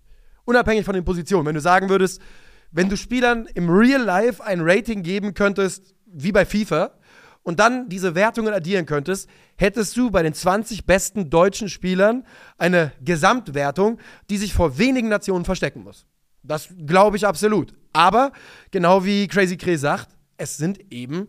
Unabhängig 0.44 0.84
von 0.84 0.94
den 0.94 1.04
Positionen. 1.04 1.46
Wenn 1.46 1.54
du 1.54 1.61
sagen 1.61 1.90
würdest, 1.90 2.20
wenn 2.72 2.88
du 2.88 2.96
Spielern 2.96 3.46
im 3.54 3.68
Real 3.68 4.02
Life 4.02 4.42
ein 4.42 4.61
Rating 4.62 5.02
geben 5.02 5.34
könntest, 5.34 5.94
wie 6.06 6.32
bei 6.32 6.46
FIFA, 6.46 6.94
und 7.42 7.61
dann 7.61 7.88
diese 7.88 8.14
Wertungen 8.14 8.52
addieren 8.52 8.84
könntest, 8.84 9.28
hättest 9.56 9.96
du 9.96 10.11
bei 10.11 10.22
den 10.22 10.34
20 10.34 10.84
besten 10.84 11.30
deutschen 11.30 11.68
Spielern 11.68 12.24
eine 12.58 12.92
Gesamtwertung, 13.02 13.98
die 14.28 14.37
sich 14.37 14.52
vor 14.52 14.76
wenigen 14.78 15.08
Nationen 15.08 15.44
verstecken 15.44 15.82
muss. 15.82 16.06
Das 16.42 16.68
glaube 16.87 17.16
ich 17.16 17.26
absolut. 17.26 17.74
Aber 17.92 18.32
genau 18.70 19.04
wie 19.04 19.28
Crazy 19.28 19.56
Cray 19.56 19.76
sagt, 19.76 20.08
es 20.37 20.56
sind 20.56 20.92
eben 20.92 21.28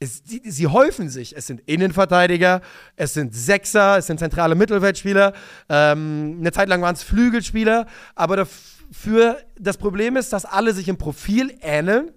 es, 0.00 0.22
sie, 0.24 0.42
sie, 0.44 0.66
häufen 0.68 1.08
sich. 1.08 1.36
Es 1.36 1.46
sind 1.46 1.60
Innenverteidiger, 1.66 2.60
es 2.96 3.14
sind 3.14 3.34
Sechser, 3.34 3.98
es 3.98 4.06
sind 4.06 4.18
zentrale 4.18 4.54
Mittelfeldspieler. 4.54 5.32
Ähm, 5.68 6.36
eine 6.40 6.52
Zeit 6.52 6.68
lang 6.68 6.82
waren 6.82 6.94
es 6.94 7.02
Flügelspieler. 7.02 7.86
Aber 8.14 8.36
dafür, 8.36 9.38
das 9.58 9.76
Problem 9.76 10.16
ist, 10.16 10.32
dass 10.32 10.44
alle 10.44 10.72
sich 10.72 10.88
im 10.88 10.98
Profil 10.98 11.56
ähneln 11.60 12.12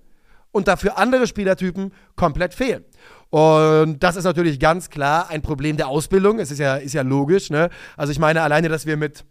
und 0.51 0.67
dafür 0.67 0.97
andere 0.97 1.25
Spielertypen 1.25 1.91
komplett 2.15 2.53
fehlen. 2.53 2.85
Und 3.31 4.03
das 4.03 4.15
ist 4.15 4.25
natürlich 4.25 4.59
ganz 4.59 4.89
klar 4.89 5.29
ein 5.29 5.41
Problem 5.41 5.77
der 5.77 5.87
Ausbildung. 5.87 6.37
Es 6.37 6.51
ist 6.51 6.59
ja, 6.59 6.75
ist 6.75 6.93
ja 6.93 7.01
logisch. 7.01 7.49
Ne? 7.49 7.69
Also 7.97 8.11
ich 8.11 8.19
meine 8.19 8.41
alleine, 8.41 8.69
dass 8.69 8.85
wir 8.85 8.97
mit 8.97 9.25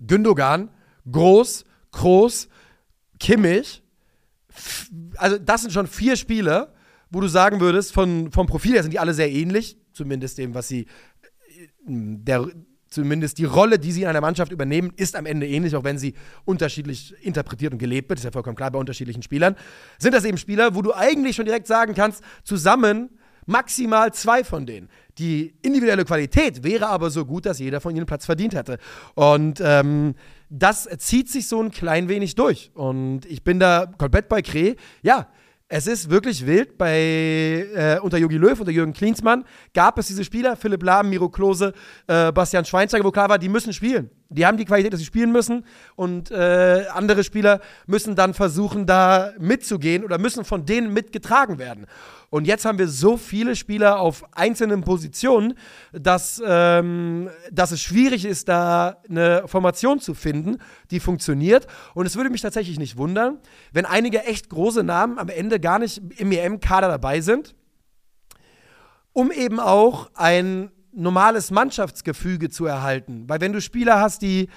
Gündogan, 0.00 0.70
Groß, 1.10 1.64
Kroos, 1.90 2.48
Kimmich, 3.18 3.82
also 5.16 5.36
das 5.38 5.62
sind 5.62 5.72
schon 5.72 5.86
vier 5.86 6.16
Spieler, 6.16 6.72
wo 7.10 7.20
du 7.20 7.28
sagen 7.28 7.60
würdest, 7.60 7.92
von, 7.92 8.30
vom 8.32 8.46
Profil 8.46 8.72
her 8.72 8.82
sind 8.82 8.92
die 8.92 8.98
alle 8.98 9.14
sehr 9.14 9.30
ähnlich, 9.30 9.78
zumindest 9.92 10.38
dem, 10.38 10.54
was 10.54 10.68
sie, 10.68 10.86
der, 11.86 12.46
zumindest 12.88 13.38
die 13.38 13.44
Rolle, 13.44 13.78
die 13.78 13.92
sie 13.92 14.02
in 14.02 14.08
einer 14.08 14.20
Mannschaft 14.20 14.52
übernehmen, 14.52 14.92
ist 14.96 15.16
am 15.16 15.26
Ende 15.26 15.46
ähnlich, 15.46 15.74
auch 15.76 15.84
wenn 15.84 15.98
sie 15.98 16.14
unterschiedlich 16.44 17.14
interpretiert 17.20 17.72
und 17.72 17.78
gelebt 17.78 18.08
wird, 18.08 18.18
ist 18.18 18.24
ja 18.24 18.30
vollkommen 18.30 18.56
klar 18.56 18.70
bei 18.70 18.78
unterschiedlichen 18.78 19.22
Spielern, 19.22 19.56
sind 19.98 20.14
das 20.14 20.24
eben 20.24 20.38
Spieler, 20.38 20.74
wo 20.74 20.82
du 20.82 20.92
eigentlich 20.92 21.36
schon 21.36 21.44
direkt 21.44 21.66
sagen 21.66 21.94
kannst, 21.94 22.22
zusammen 22.44 23.10
maximal 23.48 24.12
zwei 24.12 24.44
von 24.44 24.66
denen. 24.66 24.88
Die 25.16 25.54
individuelle 25.62 26.04
Qualität 26.04 26.62
wäre 26.62 26.88
aber 26.88 27.10
so 27.10 27.24
gut, 27.24 27.46
dass 27.46 27.58
jeder 27.58 27.80
von 27.80 27.96
ihnen 27.96 28.06
Platz 28.06 28.26
verdient 28.26 28.54
hätte. 28.54 28.78
Und 29.14 29.60
ähm, 29.64 30.14
das 30.50 30.88
zieht 30.98 31.30
sich 31.30 31.48
so 31.48 31.60
ein 31.60 31.70
klein 31.70 32.08
wenig 32.08 32.34
durch. 32.34 32.70
Und 32.74 33.24
ich 33.24 33.42
bin 33.42 33.58
da 33.58 33.86
komplett 33.86 34.28
bei 34.28 34.42
Kreh. 34.42 34.76
Ja, 35.02 35.28
es 35.68 35.86
ist 35.86 36.10
wirklich 36.10 36.46
wild. 36.46 36.78
Bei, 36.78 36.98
äh, 36.98 37.98
unter 38.00 38.18
Jogi 38.18 38.36
Löw, 38.36 38.58
unter 38.58 38.72
Jürgen 38.72 38.92
Klinsmann 38.92 39.44
gab 39.74 39.98
es 39.98 40.06
diese 40.06 40.24
Spieler, 40.24 40.56
Philipp 40.56 40.82
Lahm, 40.82 41.10
Miro 41.10 41.28
Klose, 41.28 41.74
äh, 42.06 42.32
Bastian 42.32 42.64
Schweinsteiger, 42.64 43.04
wo 43.04 43.10
klar 43.10 43.28
war, 43.28 43.38
die 43.38 43.48
müssen 43.48 43.72
spielen. 43.72 44.10
Die 44.30 44.44
haben 44.44 44.58
die 44.58 44.66
Qualität, 44.66 44.92
dass 44.92 45.00
sie 45.00 45.06
spielen 45.06 45.32
müssen. 45.32 45.64
Und 45.96 46.30
äh, 46.30 46.84
andere 46.92 47.24
Spieler 47.24 47.60
müssen 47.86 48.14
dann 48.14 48.34
versuchen, 48.34 48.84
da 48.84 49.32
mitzugehen 49.38 50.04
oder 50.04 50.18
müssen 50.18 50.44
von 50.44 50.66
denen 50.66 50.92
mitgetragen 50.92 51.58
werden. 51.58 51.86
Und 52.28 52.46
jetzt 52.46 52.66
haben 52.66 52.78
wir 52.78 52.88
so 52.88 53.16
viele 53.16 53.56
Spieler 53.56 53.98
auf 53.98 54.24
einzelnen 54.32 54.82
Positionen, 54.82 55.54
dass, 55.92 56.42
ähm, 56.44 57.30
dass 57.50 57.72
es 57.72 57.80
schwierig 57.80 58.26
ist, 58.26 58.48
da 58.48 58.98
eine 59.08 59.44
Formation 59.46 59.98
zu 59.98 60.12
finden, 60.12 60.58
die 60.90 61.00
funktioniert. 61.00 61.66
Und 61.94 62.04
es 62.04 62.16
würde 62.16 62.28
mich 62.28 62.42
tatsächlich 62.42 62.78
nicht 62.78 62.98
wundern, 62.98 63.38
wenn 63.72 63.86
einige 63.86 64.24
echt 64.24 64.50
große 64.50 64.84
Namen 64.84 65.18
am 65.18 65.30
Ende 65.30 65.58
gar 65.58 65.78
nicht 65.78 66.02
im 66.18 66.30
EM-Kader 66.32 66.88
dabei 66.88 67.22
sind, 67.22 67.54
um 69.14 69.32
eben 69.32 69.58
auch 69.58 70.10
ein 70.14 70.70
normales 70.92 71.50
Mannschaftsgefüge 71.50 72.50
zu 72.50 72.66
erhalten. 72.66 73.24
Weil 73.28 73.40
wenn 73.40 73.52
du 73.52 73.60
Spieler 73.60 74.00
hast, 74.00 74.22
die 74.22 74.48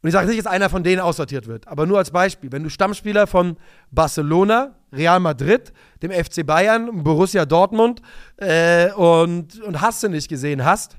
und 0.00 0.08
ich 0.08 0.12
sage 0.12 0.28
nicht, 0.28 0.38
dass 0.38 0.46
einer 0.46 0.70
von 0.70 0.84
denen 0.84 1.00
aussortiert 1.00 1.48
wird, 1.48 1.66
aber 1.66 1.84
nur 1.84 1.98
als 1.98 2.12
Beispiel. 2.12 2.52
Wenn 2.52 2.62
du 2.62 2.70
Stammspieler 2.70 3.26
von 3.26 3.56
Barcelona, 3.90 4.76
Real 4.92 5.18
Madrid, 5.18 5.72
dem 6.02 6.12
FC 6.12 6.46
Bayern, 6.46 7.02
Borussia 7.02 7.44
Dortmund 7.44 8.00
äh, 8.36 8.92
und, 8.92 9.60
und 9.60 9.80
hast 9.80 10.04
du 10.04 10.08
nicht 10.08 10.28
gesehen 10.28 10.64
hast, 10.64 10.98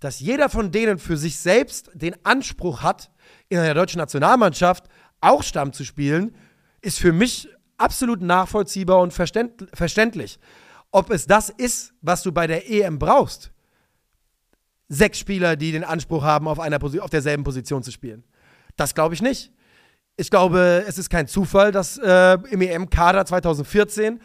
dass 0.00 0.18
jeder 0.18 0.48
von 0.48 0.72
denen 0.72 0.98
für 0.98 1.16
sich 1.16 1.38
selbst 1.38 1.90
den 1.94 2.16
Anspruch 2.24 2.82
hat, 2.82 3.10
in 3.48 3.58
einer 3.58 3.74
deutschen 3.74 3.98
Nationalmannschaft 3.98 4.88
auch 5.20 5.44
Stamm 5.44 5.72
zu 5.72 5.84
spielen, 5.84 6.34
ist 6.82 6.98
für 6.98 7.12
mich 7.12 7.48
absolut 7.78 8.20
nachvollziehbar 8.20 9.00
und 9.00 9.12
verständlich. 9.12 10.40
Ob 10.90 11.10
es 11.10 11.26
das 11.26 11.50
ist, 11.50 11.94
was 12.02 12.22
du 12.22 12.32
bei 12.32 12.46
der 12.46 12.68
EM 12.68 12.98
brauchst, 12.98 13.53
sechs 14.94 15.18
Spieler, 15.18 15.56
die 15.56 15.72
den 15.72 15.84
Anspruch 15.84 16.22
haben, 16.22 16.48
auf, 16.48 16.60
einer 16.60 16.82
auf 16.82 17.10
derselben 17.10 17.44
Position 17.44 17.82
zu 17.82 17.90
spielen. 17.90 18.24
Das 18.76 18.94
glaube 18.94 19.14
ich 19.14 19.22
nicht. 19.22 19.52
Ich 20.16 20.30
glaube, 20.30 20.84
es 20.86 20.98
ist 20.98 21.10
kein 21.10 21.26
Zufall, 21.26 21.72
dass 21.72 21.98
äh, 21.98 22.38
im 22.50 22.60
EM-Kader 22.60 23.26
2014 23.26 24.20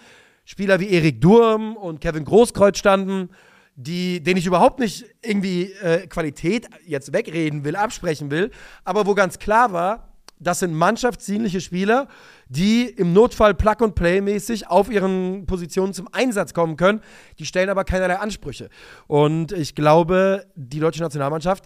Spieler 0.45 0.79
wie 0.79 0.89
Erik 0.89 1.21
Durm 1.21 1.75
und 1.75 2.01
Kevin 2.01 2.25
Großkreuz 2.25 2.77
standen, 2.77 3.29
die, 3.75 4.21
denen 4.21 4.38
ich 4.38 4.45
überhaupt 4.45 4.79
nicht 4.79 5.05
irgendwie 5.21 5.71
äh, 5.82 6.05
Qualität 6.08 6.67
jetzt 6.86 7.13
wegreden 7.13 7.63
will, 7.63 7.75
absprechen 7.75 8.29
will, 8.29 8.51
aber 8.84 9.05
wo 9.05 9.15
ganz 9.15 9.39
klar 9.39 9.71
war, 9.71 10.08
das 10.39 10.60
sind 10.60 10.73
mannschaftsdienliche 10.73 11.62
Spieler, 11.62 12.08
die 12.47 12.86
im 12.86 13.13
Notfall 13.13 13.54
Plug 13.54 13.75
and 13.82 13.95
Play 13.95 14.21
mäßig 14.21 14.67
auf 14.67 14.89
ihren 14.89 15.45
Positionen 15.45 15.93
zum 15.93 16.08
Einsatz 16.12 16.54
kommen 16.54 16.78
können. 16.78 17.02
Die 17.38 17.45
stellen 17.45 17.69
aber 17.69 17.84
keinerlei 17.84 18.17
Ansprüche. 18.17 18.69
Und 19.08 19.52
ich 19.52 19.75
glaube, 19.75 20.45
die 20.56 20.80
deutsche 20.80 21.02
Nationalmannschaft 21.02 21.65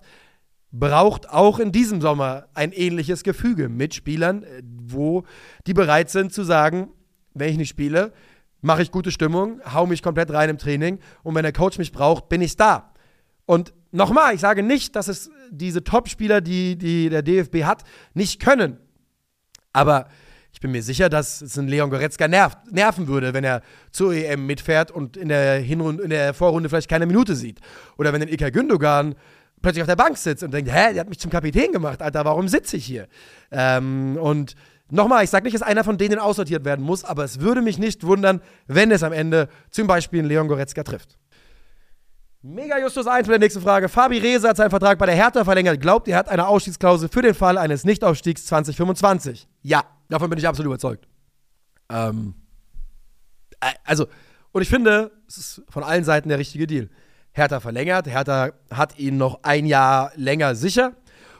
braucht 0.71 1.29
auch 1.29 1.59
in 1.59 1.71
diesem 1.71 2.01
Sommer 2.01 2.47
ein 2.55 2.71
ähnliches 2.71 3.23
Gefüge 3.23 3.69
mit 3.69 3.93
Spielern, 3.93 4.43
äh, 4.43 4.63
wo 4.63 5.23
die 5.67 5.73
bereit 5.73 6.09
sind 6.09 6.33
zu 6.33 6.43
sagen, 6.43 6.89
wenn 7.35 7.49
ich 7.49 7.57
nicht 7.57 7.69
spiele, 7.69 8.11
mache 8.61 8.81
ich 8.81 8.91
gute 8.91 9.11
Stimmung, 9.11 9.61
hau 9.71 9.85
mich 9.85 10.01
komplett 10.01 10.31
rein 10.31 10.49
im 10.49 10.57
Training 10.57 10.99
und 11.21 11.35
wenn 11.35 11.43
der 11.43 11.53
Coach 11.53 11.77
mich 11.77 11.91
braucht, 11.91 12.27
bin 12.27 12.41
ich 12.41 12.55
da. 12.57 12.93
Und 13.45 13.73
nochmal, 13.93 14.35
ich 14.35 14.41
sage 14.41 14.63
nicht, 14.63 14.95
dass 14.95 15.07
es 15.07 15.29
diese 15.49 15.83
Top-Spieler, 15.83 16.41
die, 16.41 16.75
die 16.77 17.09
der 17.09 17.21
DFB 17.21 17.63
hat, 17.63 17.83
nicht 18.13 18.41
können. 18.41 18.77
Aber 19.71 20.07
ich 20.51 20.59
bin 20.59 20.71
mir 20.71 20.83
sicher, 20.83 21.09
dass 21.09 21.41
es 21.41 21.57
einen 21.57 21.67
Leon 21.67 21.89
Goretzka 21.89 22.27
nervt, 22.27 22.71
nerven 22.71 23.07
würde, 23.07 23.33
wenn 23.33 23.43
er 23.43 23.61
zur 23.91 24.13
EM 24.13 24.45
mitfährt 24.45 24.91
und 24.91 25.17
in 25.17 25.29
der, 25.29 25.59
Hinrunde, 25.59 26.03
in 26.03 26.09
der 26.11 26.33
Vorrunde 26.33 26.69
vielleicht 26.69 26.89
keine 26.89 27.05
Minute 27.05 27.35
sieht. 27.35 27.59
Oder 27.97 28.13
wenn 28.13 28.21
ein 28.21 28.27
Ilkay 28.27 28.51
Gündogan 28.51 29.15
plötzlich 29.61 29.81
auf 29.81 29.87
der 29.87 29.95
Bank 29.95 30.17
sitzt 30.17 30.43
und 30.43 30.53
denkt, 30.53 30.71
hä, 30.71 30.93
der 30.93 31.01
hat 31.01 31.09
mich 31.09 31.19
zum 31.19 31.31
Kapitän 31.31 31.71
gemacht, 31.71 32.01
Alter, 32.01 32.25
warum 32.25 32.47
sitze 32.47 32.77
ich 32.77 32.85
hier? 32.85 33.07
Ähm, 33.51 34.17
und 34.21 34.55
nochmal, 34.91 35.23
ich 35.23 35.31
sage 35.31 35.43
nicht, 35.45 35.55
dass 35.55 35.63
einer 35.63 35.83
von 35.83 35.97
denen 35.97 36.19
aussortiert 36.19 36.65
werden 36.65 36.85
muss, 36.85 37.03
aber 37.03 37.23
es 37.23 37.39
würde 37.39 37.61
mich 37.61 37.79
nicht 37.79 38.05
wundern, 38.05 38.41
wenn 38.67 38.91
es 38.91 39.01
am 39.01 39.13
Ende 39.13 39.49
zum 39.71 39.87
Beispiel 39.87 40.19
einen 40.19 40.27
Leon 40.27 40.47
Goretzka 40.47 40.83
trifft. 40.83 41.17
Mega 42.45 42.77
Justus 42.77 43.07
1 43.07 43.25
mit 43.25 43.31
der 43.31 43.39
nächsten 43.39 43.61
Frage. 43.61 43.87
Fabi 43.87 44.17
Rehse 44.17 44.49
hat 44.49 44.57
seinen 44.57 44.69
Vertrag 44.69 44.99
bei 44.99 45.05
der 45.05 45.15
Hertha 45.15 45.45
verlängert. 45.45 45.79
Glaubt 45.79 46.09
ihr, 46.09 46.17
hat 46.17 46.27
eine 46.27 46.45
Ausstiegsklausel 46.45 47.07
für 47.07 47.21
den 47.21 47.33
Fall 47.33 47.57
eines 47.57 47.85
Nichtaufstiegs 47.85 48.45
2025? 48.47 49.47
Ja, 49.61 49.85
davon 50.09 50.29
bin 50.29 50.37
ich 50.37 50.45
absolut 50.45 50.67
überzeugt. 50.71 51.07
Ähm, 51.89 52.35
also, 53.85 54.07
und 54.51 54.61
ich 54.61 54.67
finde, 54.67 55.11
es 55.25 55.37
ist 55.37 55.61
von 55.69 55.83
allen 55.83 56.03
Seiten 56.03 56.27
der 56.27 56.37
richtige 56.37 56.67
Deal. 56.67 56.89
Hertha 57.31 57.61
verlängert, 57.61 58.07
Hertha 58.07 58.51
hat 58.69 58.99
ihn 58.99 59.15
noch 59.15 59.39
ein 59.43 59.65
Jahr 59.65 60.11
länger 60.15 60.53
sicher 60.55 60.91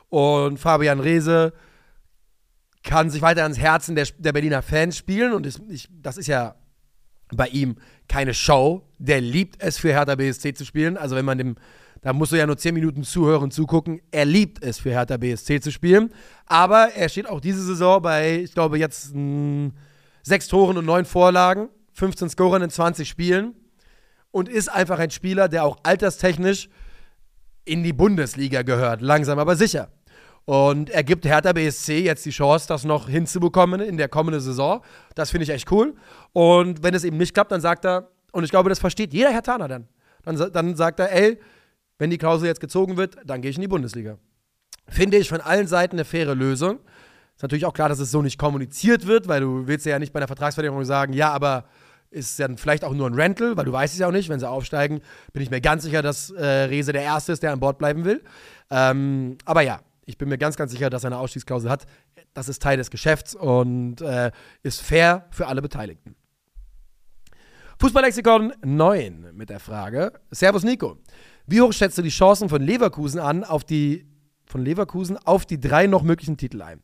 und 0.07 0.57
Fabian 0.57 1.01
Rehse 1.01 1.51
kann 2.81 3.09
sich 3.09 3.21
weiter 3.21 3.43
ans 3.43 3.59
Herzen 3.59 3.95
der, 3.95 4.07
der 4.19 4.31
Berliner 4.31 4.61
Fans 4.61 4.95
spielen 4.95 5.33
und 5.33 5.45
ich, 5.45 5.59
ich, 5.67 5.89
das 5.91 6.15
ist 6.15 6.27
ja 6.27 6.55
bei 7.35 7.47
ihm 7.47 7.75
keine 8.07 8.33
Show. 8.33 8.83
Der 8.99 9.21
liebt 9.21 9.61
es 9.61 9.77
für 9.77 9.89
Hertha 9.89 10.15
BSC 10.15 10.53
zu 10.53 10.65
spielen. 10.65 10.97
Also 10.97 11.15
wenn 11.15 11.25
man 11.25 11.37
dem, 11.37 11.55
da 12.01 12.13
musst 12.13 12.31
du 12.31 12.35
ja 12.35 12.45
nur 12.45 12.57
10 12.57 12.73
Minuten 12.73 13.03
zuhören 13.03 13.51
zugucken. 13.51 14.01
Er 14.11 14.25
liebt 14.25 14.63
es 14.63 14.79
für 14.79 14.91
Hertha 14.91 15.17
BSC 15.17 15.61
zu 15.61 15.71
spielen. 15.71 16.13
Aber 16.45 16.89
er 16.95 17.09
steht 17.09 17.27
auch 17.27 17.39
diese 17.39 17.63
Saison 17.63 18.01
bei, 18.01 18.39
ich 18.39 18.53
glaube, 18.53 18.77
jetzt 18.77 19.13
mh, 19.13 19.19
hm, 19.19 19.71
sechs 20.23 20.47
Toren 20.47 20.77
und 20.77 20.85
neun 20.85 21.05
Vorlagen, 21.05 21.69
15 21.93 22.29
Scorern 22.29 22.61
in 22.61 22.69
20 22.69 23.07
Spielen 23.07 23.55
und 24.31 24.49
ist 24.49 24.69
einfach 24.69 24.99
ein 24.99 25.11
Spieler, 25.11 25.47
der 25.47 25.63
auch 25.63 25.77
alterstechnisch 25.83 26.69
in 27.65 27.83
die 27.83 27.93
Bundesliga 27.93 28.63
gehört. 28.63 29.01
Langsam 29.01 29.39
aber 29.39 29.55
sicher. 29.55 29.89
Und 30.45 30.89
er 30.89 31.03
gibt 31.03 31.25
Hertha 31.25 31.53
BSC 31.53 32.03
jetzt 32.03 32.25
die 32.25 32.31
Chance, 32.31 32.67
das 32.67 32.83
noch 32.83 33.07
hinzubekommen 33.07 33.79
in 33.79 33.97
der 33.97 34.09
kommenden 34.09 34.41
Saison. 34.41 34.81
Das 35.15 35.31
finde 35.31 35.43
ich 35.43 35.49
echt 35.49 35.71
cool. 35.71 35.95
Und 36.33 36.83
wenn 36.83 36.93
es 36.93 37.03
eben 37.03 37.17
nicht 37.17 37.33
klappt, 37.33 37.51
dann 37.51 37.61
sagt 37.61 37.85
er, 37.85 38.09
und 38.33 38.43
ich 38.43 38.49
glaube, 38.49 38.69
das 38.69 38.79
versteht 38.79 39.13
jeder 39.13 39.31
Hertaner 39.31 39.67
dann. 39.67 39.87
Dann, 40.23 40.51
dann 40.51 40.75
sagt 40.75 40.99
er, 40.99 41.11
ey, 41.11 41.39
wenn 41.97 42.09
die 42.09 42.17
Klausel 42.17 42.47
jetzt 42.47 42.59
gezogen 42.59 42.97
wird, 42.97 43.17
dann 43.25 43.41
gehe 43.41 43.51
ich 43.51 43.57
in 43.57 43.61
die 43.61 43.67
Bundesliga. 43.67 44.17
Finde 44.89 45.17
ich 45.17 45.29
von 45.29 45.39
allen 45.39 45.67
Seiten 45.67 45.95
eine 45.95 46.05
faire 46.05 46.35
Lösung. 46.35 46.79
Ist 47.35 47.43
natürlich 47.43 47.65
auch 47.65 47.73
klar, 47.73 47.89
dass 47.89 47.99
es 47.99 48.11
so 48.11 48.21
nicht 48.21 48.37
kommuniziert 48.37 49.07
wird, 49.07 49.27
weil 49.27 49.41
du 49.41 49.67
willst 49.67 49.85
ja 49.85 49.97
nicht 49.99 50.11
bei 50.11 50.19
einer 50.19 50.27
Vertragsverlängerung 50.27 50.83
sagen, 50.83 51.13
ja, 51.13 51.31
aber 51.31 51.65
ist 52.09 52.39
dann 52.39 52.57
vielleicht 52.57 52.83
auch 52.83 52.93
nur 52.93 53.09
ein 53.09 53.15
Rental, 53.15 53.57
weil 53.57 53.65
du 53.65 53.71
weißt 53.71 53.93
es 53.93 53.99
ja 53.99 54.07
auch 54.07 54.11
nicht. 54.11 54.29
Wenn 54.29 54.39
sie 54.39 54.47
aufsteigen, 54.47 55.01
bin 55.31 55.41
ich 55.41 55.49
mir 55.49 55.61
ganz 55.61 55.83
sicher, 55.83 56.01
dass 56.01 56.29
äh, 56.29 56.45
Rese 56.45 56.93
der 56.93 57.01
Erste 57.01 57.31
ist, 57.31 57.41
der 57.41 57.53
an 57.53 57.59
Bord 57.59 57.77
bleiben 57.77 58.05
will. 58.05 58.23
Ähm, 58.69 59.37
aber 59.45 59.61
ja, 59.61 59.79
Ich 60.05 60.17
bin 60.17 60.29
mir 60.29 60.37
ganz, 60.37 60.55
ganz 60.55 60.71
sicher, 60.71 60.89
dass 60.89 61.03
er 61.03 61.07
eine 61.07 61.17
Ausstiegsklausel 61.17 61.69
hat. 61.69 61.85
Das 62.33 62.49
ist 62.49 62.61
Teil 62.61 62.77
des 62.77 62.89
Geschäfts 62.89 63.35
und 63.35 64.01
äh, 64.01 64.31
ist 64.61 64.81
fair 64.81 65.27
für 65.31 65.47
alle 65.47 65.61
Beteiligten. 65.61 66.15
Fußballlexikon 67.79 68.53
9 68.63 69.29
mit 69.33 69.49
der 69.49 69.59
Frage: 69.59 70.13
Servus 70.31 70.63
Nico. 70.63 70.97
Wie 71.45 71.61
hoch 71.61 71.73
schätzt 71.73 71.97
du 71.97 72.01
die 72.01 72.09
Chancen 72.09 72.47
von 72.47 72.61
Leverkusen 72.61 73.19
an, 73.19 73.43
auf 73.43 73.63
die, 73.63 74.05
von 74.45 74.63
Leverkusen 74.63 75.17
auf 75.17 75.45
die 75.45 75.59
drei 75.59 75.87
noch 75.87 76.03
möglichen 76.03 76.37
Titel 76.37 76.61
ein? 76.61 76.81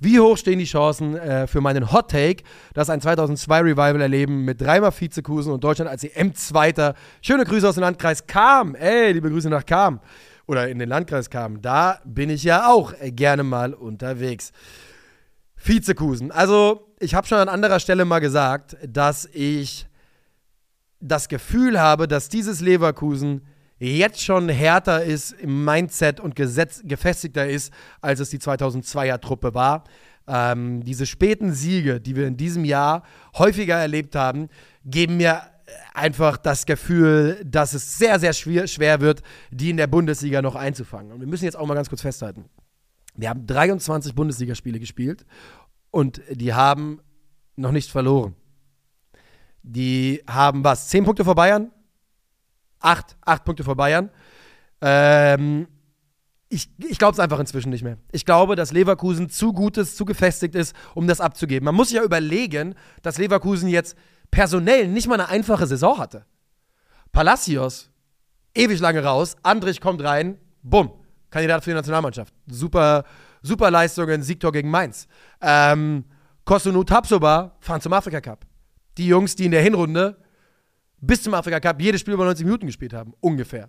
Wie 0.00 0.20
hoch 0.20 0.36
stehen 0.36 0.60
die 0.60 0.64
Chancen 0.64 1.16
äh, 1.16 1.46
für 1.46 1.60
meinen 1.60 1.92
Hot 1.92 2.10
Take, 2.10 2.44
dass 2.72 2.88
ein 2.88 3.00
2002 3.00 3.60
Revival 3.60 4.00
erleben 4.00 4.44
mit 4.44 4.60
dreimal 4.60 4.92
Vizekusen 4.92 5.52
und 5.52 5.64
Deutschland 5.64 5.90
als 5.90 6.04
EM-Zweiter? 6.04 6.94
Schöne 7.20 7.44
Grüße 7.44 7.68
aus 7.68 7.74
dem 7.74 7.82
Landkreis 7.82 8.26
Kam. 8.26 8.74
Ey, 8.76 9.12
liebe 9.12 9.28
Grüße 9.28 9.50
nach 9.50 9.66
Kam. 9.66 10.00
Oder 10.48 10.68
in 10.68 10.78
den 10.78 10.88
Landkreis 10.88 11.28
Kam. 11.28 11.62
Da 11.62 12.00
bin 12.04 12.30
ich 12.30 12.42
ja 12.42 12.68
auch 12.68 12.94
gerne 13.00 13.44
mal 13.44 13.74
unterwegs. 13.74 14.52
Vizekusen. 15.62 16.32
Also, 16.32 16.88
ich 16.98 17.14
habe 17.14 17.26
schon 17.26 17.38
an 17.38 17.48
anderer 17.48 17.78
Stelle 17.80 18.04
mal 18.04 18.20
gesagt, 18.20 18.76
dass 18.82 19.28
ich 19.32 19.86
das 21.00 21.28
Gefühl 21.28 21.78
habe, 21.78 22.08
dass 22.08 22.30
dieses 22.30 22.60
Leverkusen 22.60 23.46
jetzt 23.78 24.22
schon 24.24 24.48
härter 24.48 25.04
ist 25.04 25.32
im 25.32 25.64
Mindset 25.64 26.18
und 26.18 26.34
gesetz, 26.34 26.80
gefestigter 26.82 27.46
ist, 27.46 27.72
als 28.00 28.18
es 28.18 28.30
die 28.30 28.38
2002er 28.38 29.20
Truppe 29.20 29.54
war. 29.54 29.84
Ähm, 30.26 30.82
diese 30.82 31.04
späten 31.04 31.52
Siege, 31.52 32.00
die 32.00 32.16
wir 32.16 32.26
in 32.26 32.38
diesem 32.38 32.64
Jahr 32.64 33.02
häufiger 33.36 33.76
erlebt 33.76 34.16
haben, 34.16 34.48
geben 34.84 35.18
mir 35.18 35.42
einfach 35.94 36.36
das 36.36 36.66
Gefühl, 36.66 37.42
dass 37.44 37.74
es 37.74 37.98
sehr, 37.98 38.18
sehr 38.18 38.32
schwer, 38.32 38.66
schwer 38.66 39.00
wird, 39.00 39.22
die 39.50 39.70
in 39.70 39.76
der 39.76 39.86
Bundesliga 39.86 40.42
noch 40.42 40.54
einzufangen. 40.54 41.12
Und 41.12 41.20
wir 41.20 41.26
müssen 41.26 41.44
jetzt 41.44 41.56
auch 41.56 41.66
mal 41.66 41.74
ganz 41.74 41.88
kurz 41.88 42.02
festhalten. 42.02 42.46
Wir 43.14 43.30
haben 43.30 43.46
23 43.46 44.14
Bundesligaspiele 44.14 44.78
gespielt 44.78 45.24
und 45.90 46.20
die 46.30 46.54
haben 46.54 47.00
noch 47.56 47.72
nicht 47.72 47.90
verloren. 47.90 48.36
Die 49.62 50.22
haben 50.28 50.64
was? 50.64 50.88
10 50.88 51.04
Punkte 51.04 51.24
vor 51.24 51.34
Bayern? 51.34 51.72
Acht, 52.80 53.16
acht 53.22 53.44
Punkte 53.44 53.64
vor 53.64 53.74
Bayern. 53.74 54.10
Ähm, 54.80 55.66
ich, 56.48 56.70
ich 56.78 56.98
glaube 56.98 57.12
es 57.12 57.18
einfach 57.18 57.40
inzwischen 57.40 57.70
nicht 57.70 57.82
mehr. 57.82 57.98
Ich 58.12 58.24
glaube, 58.24 58.56
dass 58.56 58.72
Leverkusen 58.72 59.28
zu 59.28 59.52
gut 59.52 59.76
ist, 59.76 59.96
zu 59.96 60.04
gefestigt 60.04 60.54
ist, 60.54 60.74
um 60.94 61.06
das 61.06 61.20
abzugeben. 61.20 61.64
Man 61.64 61.74
muss 61.74 61.88
sich 61.88 61.96
ja 61.96 62.04
überlegen, 62.04 62.74
dass 63.02 63.18
Leverkusen 63.18 63.68
jetzt 63.68 63.96
personell 64.30 64.88
nicht 64.88 65.06
mal 65.08 65.14
eine 65.14 65.28
einfache 65.28 65.66
Saison 65.66 65.98
hatte. 65.98 66.24
Palacios, 67.12 67.90
ewig 68.54 68.80
lange 68.80 69.02
raus, 69.02 69.36
Andrich 69.42 69.80
kommt 69.80 70.02
rein, 70.02 70.38
bumm, 70.62 70.90
Kandidat 71.30 71.64
für 71.64 71.70
die 71.70 71.76
Nationalmannschaft. 71.76 72.34
Super, 72.46 73.04
super 73.42 73.70
Leistungen, 73.70 74.22
Siegtor 74.22 74.52
gegen 74.52 74.70
Mainz. 74.70 75.06
Ähm, 75.40 76.04
Kosunu 76.44 76.84
Tapsoba 76.84 77.56
fahren 77.60 77.80
zum 77.80 77.92
Afrika 77.92 78.20
Cup. 78.20 78.46
Die 78.96 79.06
Jungs, 79.06 79.36
die 79.36 79.44
in 79.44 79.50
der 79.50 79.62
Hinrunde 79.62 80.16
bis 81.00 81.22
zum 81.22 81.34
Afrika 81.34 81.60
Cup 81.60 81.80
jedes 81.80 82.00
Spiel 82.00 82.14
über 82.14 82.24
90 82.24 82.44
Minuten 82.44 82.66
gespielt 82.66 82.92
haben, 82.92 83.12
ungefähr. 83.20 83.68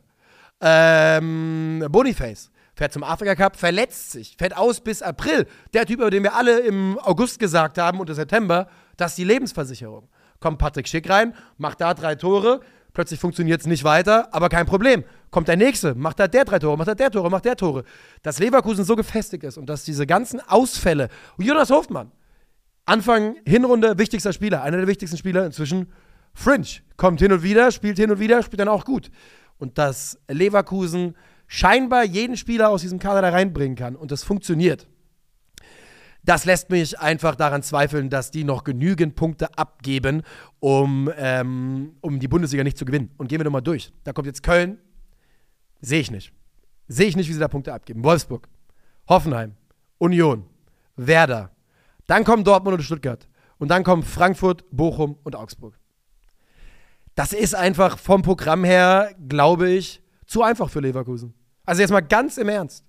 Ähm, 0.62 1.86
Boniface 1.90 2.52
fährt 2.76 2.94
zum 2.94 3.04
Afrika 3.04 3.36
Cup, 3.36 3.56
verletzt 3.56 4.12
sich, 4.12 4.36
fährt 4.38 4.56
aus 4.56 4.80
bis 4.80 5.02
April. 5.02 5.46
Der 5.74 5.86
Typ, 5.86 6.00
über 6.00 6.10
den 6.10 6.24
wir 6.24 6.36
alle 6.36 6.60
im 6.60 6.98
August 7.00 7.40
gesagt 7.40 7.78
haben 7.78 8.00
und 8.00 8.10
im 8.10 8.16
September, 8.16 8.68
das 8.98 9.12
ist 9.12 9.18
die 9.18 9.24
Lebensversicherung. 9.26 10.10
Kommt 10.40 10.58
Patrick 10.58 10.88
Schick 10.88 11.10
rein, 11.10 11.34
macht 11.58 11.82
da 11.82 11.94
drei 11.94 12.16
Tore, 12.16 12.62
plötzlich 12.94 13.20
funktioniert 13.20 13.62
es 13.62 13.68
nicht 13.68 13.84
weiter, 13.84 14.34
aber 14.34 14.50
kein 14.50 14.66
Problem. 14.66 15.04
Kommt 15.32 15.48
der 15.48 15.58
Nächste, 15.58 15.96
macht 15.96 16.20
da 16.20 16.28
der 16.28 16.46
drei 16.46 16.60
Tore, 16.60 16.78
macht 16.78 16.88
da 16.88 16.96
der 16.96 17.12
Tore, 17.12 17.30
macht 17.30 17.46
der 17.46 17.56
Tore. 17.56 17.84
Dass 18.24 18.40
Leverkusen 18.40 18.84
so 18.86 18.96
gefestigt 18.96 19.44
ist 19.44 19.58
und 19.58 19.68
dass 19.68 19.84
diese 19.84 20.08
ganzen 20.08 20.40
Ausfälle, 20.48 21.10
Jonas 21.38 21.70
Hofmann, 21.70 22.12
Anfang 22.86 23.36
Hinrunde 23.46 23.98
wichtigster 23.98 24.34
Spieler, 24.34 24.64
einer 24.64 24.78
der 24.78 24.88
wichtigsten 24.88 25.18
Spieler 25.18 25.46
inzwischen 25.46 25.92
Fringe 26.34 26.68
kommt 26.98 27.20
hin 27.20 27.32
und 27.32 27.44
wieder, 27.44 27.72
spielt 27.72 27.98
hin 27.98 28.12
und 28.12 28.20
wieder, 28.20 28.42
spielt 28.44 28.60
dann 28.60 28.68
auch 28.68 28.86
gut. 28.86 29.12
Und 29.58 29.78
dass 29.78 30.18
Leverkusen 30.28 31.16
scheinbar 31.48 32.04
jeden 32.04 32.38
Spieler 32.38 32.70
aus 32.70 32.82
diesem 32.82 33.00
Kader 33.00 33.22
da 33.22 33.30
reinbringen 33.30 33.76
kann 33.76 33.96
und 33.96 34.12
das 34.12 34.24
funktioniert. 34.24 34.88
Das 36.30 36.46
lässt 36.46 36.70
mich 36.70 37.00
einfach 37.00 37.36
daran 37.36 37.64
zweifeln, 37.64 38.12
dass 38.12 38.30
die 38.30 38.44
noch 38.44 38.64
genügend 38.64 39.16
Punkte 39.16 39.58
abgeben, 39.58 40.22
um, 40.60 41.10
ähm, 41.18 41.96
um 42.02 42.20
die 42.20 42.28
Bundesliga 42.28 42.64
nicht 42.64 42.78
zu 42.78 42.86
gewinnen. 42.86 43.10
Und 43.18 43.30
gehen 43.30 43.40
wir 43.40 43.46
nochmal 43.46 43.64
durch. 43.64 43.92
Da 44.04 44.14
kommt 44.14 44.28
jetzt 44.28 44.44
Köln. 44.44 44.78
Sehe 45.82 46.02
ich 46.02 46.12
nicht. 46.12 46.32
Sehe 46.88 47.08
ich 47.08 47.16
nicht, 47.16 47.30
wie 47.30 47.34
sie 47.34 47.40
da 47.40 47.48
Punkte 47.48 47.74
abgeben. 47.74 48.04
Wolfsburg, 48.04 48.48
Hoffenheim, 49.08 49.56
Union, 49.98 50.46
Werder. 50.96 51.50
Dann 52.06 52.24
kommen 52.24 52.44
Dortmund 52.44 52.78
und 52.78 52.84
Stuttgart. 52.84 53.28
Und 53.58 53.70
dann 53.70 53.84
kommen 53.84 54.04
Frankfurt, 54.04 54.66
Bochum 54.72 55.18
und 55.24 55.36
Augsburg 55.36 55.80
das 57.20 57.34
ist 57.34 57.54
einfach 57.54 57.98
vom 57.98 58.22
Programm 58.22 58.64
her, 58.64 59.14
glaube 59.28 59.70
ich, 59.70 60.02
zu 60.26 60.42
einfach 60.42 60.70
für 60.70 60.80
Leverkusen. 60.80 61.34
Also 61.66 61.82
jetzt 61.82 61.92
mal 61.92 62.00
ganz 62.00 62.38
im 62.38 62.48
Ernst. 62.48 62.86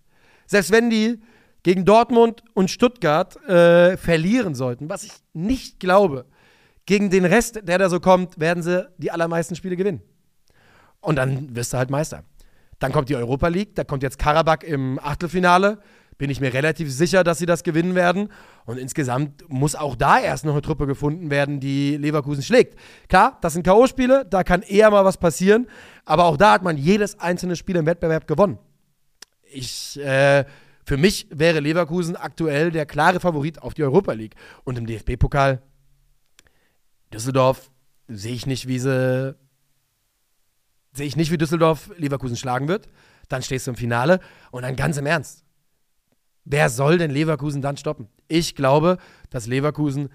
Selbst 0.46 0.70
wenn 0.70 0.88
die 0.88 1.20
gegen 1.62 1.84
Dortmund 1.84 2.42
und 2.54 2.70
Stuttgart 2.70 3.36
äh, 3.48 3.96
verlieren 3.96 4.54
sollten, 4.54 4.88
was 4.88 5.04
ich 5.04 5.12
nicht 5.32 5.80
glaube, 5.80 6.26
gegen 6.86 7.10
den 7.10 7.24
Rest, 7.24 7.60
der 7.62 7.78
da 7.78 7.88
so 7.88 8.00
kommt, 8.00 8.40
werden 8.40 8.62
sie 8.62 8.88
die 8.98 9.10
allermeisten 9.10 9.54
Spiele 9.54 9.76
gewinnen. 9.76 10.02
Und 11.00 11.16
dann 11.16 11.54
wirst 11.54 11.72
du 11.72 11.78
halt 11.78 11.90
Meister. 11.90 12.24
Dann 12.78 12.92
kommt 12.92 13.08
die 13.08 13.16
Europa 13.16 13.48
League, 13.48 13.74
da 13.74 13.84
kommt 13.84 14.02
jetzt 14.02 14.18
Karabakh 14.18 14.64
im 14.64 14.98
Achtelfinale 14.98 15.78
bin 16.20 16.30
ich 16.30 16.38
mir 16.38 16.52
relativ 16.52 16.92
sicher, 16.92 17.24
dass 17.24 17.38
sie 17.38 17.46
das 17.46 17.64
gewinnen 17.64 17.94
werden. 17.94 18.28
Und 18.66 18.78
insgesamt 18.78 19.42
muss 19.48 19.74
auch 19.74 19.96
da 19.96 20.20
erst 20.20 20.44
noch 20.44 20.52
eine 20.52 20.60
Truppe 20.60 20.86
gefunden 20.86 21.30
werden, 21.30 21.60
die 21.60 21.96
Leverkusen 21.96 22.42
schlägt. 22.42 22.78
Klar, 23.08 23.38
das 23.40 23.54
sind 23.54 23.64
K.O.-Spiele, 23.64 24.24
da 24.24 24.44
kann 24.44 24.60
eher 24.60 24.90
mal 24.90 25.04
was 25.04 25.16
passieren. 25.16 25.66
Aber 26.04 26.26
auch 26.26 26.36
da 26.36 26.52
hat 26.52 26.62
man 26.62 26.76
jedes 26.76 27.18
einzelne 27.18 27.56
Spiel 27.56 27.76
im 27.76 27.86
Wettbewerb 27.86 28.28
gewonnen. 28.28 28.58
Ich, 29.50 29.98
äh, 29.98 30.44
für 30.90 30.96
mich 30.96 31.28
wäre 31.30 31.60
Leverkusen 31.60 32.16
aktuell 32.16 32.72
der 32.72 32.84
klare 32.84 33.20
Favorit 33.20 33.62
auf 33.62 33.74
die 33.74 33.84
Europa 33.84 34.10
League. 34.12 34.34
Und 34.64 34.76
im 34.76 34.86
DFB-Pokal, 34.86 35.62
Düsseldorf, 37.14 37.70
sehe 38.08 38.34
ich 38.34 38.44
nicht, 38.44 38.66
wie 38.66 38.80
sie. 38.80 39.36
Sehe 40.92 41.06
ich 41.06 41.14
nicht, 41.14 41.30
wie 41.30 41.38
Düsseldorf 41.38 41.92
Leverkusen 41.96 42.36
schlagen 42.36 42.66
wird. 42.66 42.88
Dann 43.28 43.40
stehst 43.40 43.68
du 43.68 43.70
im 43.70 43.76
Finale 43.76 44.18
und 44.50 44.62
dann 44.62 44.74
ganz 44.74 44.96
im 44.96 45.06
Ernst. 45.06 45.44
Wer 46.44 46.68
soll 46.68 46.98
denn 46.98 47.12
Leverkusen 47.12 47.62
dann 47.62 47.76
stoppen? 47.76 48.08
Ich 48.26 48.56
glaube, 48.56 48.98
dass 49.28 49.46
Leverkusen 49.46 50.08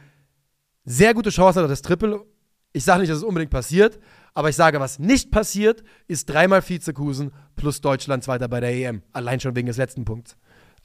sehr 0.83 1.13
gute 1.13 1.29
Chance 1.29 1.59
hat 1.59 1.63
auf 1.63 1.71
das 1.71 1.83
Triple. 1.83 2.25
Ich 2.73 2.83
sage 2.83 2.99
nicht, 2.99 3.11
dass 3.11 3.19
es 3.19 3.23
unbedingt 3.23 3.51
passiert, 3.51 3.97
aber 4.33 4.49
ich 4.49 4.57
sage, 4.57 4.81
was 4.81 4.99
nicht 4.99 5.31
passiert, 5.31 5.85
ist 6.09 6.29
dreimal 6.29 6.61
Vizekusen 6.67 7.31
plus 7.55 7.79
Deutschland 7.79 8.25
Zweiter 8.25 8.49
bei 8.49 8.59
der 8.59 8.73
EM. 8.73 9.03
Allein 9.13 9.39
schon 9.39 9.55
wegen 9.55 9.67
des 9.67 9.77
letzten 9.77 10.03
Punkts. 10.03 10.35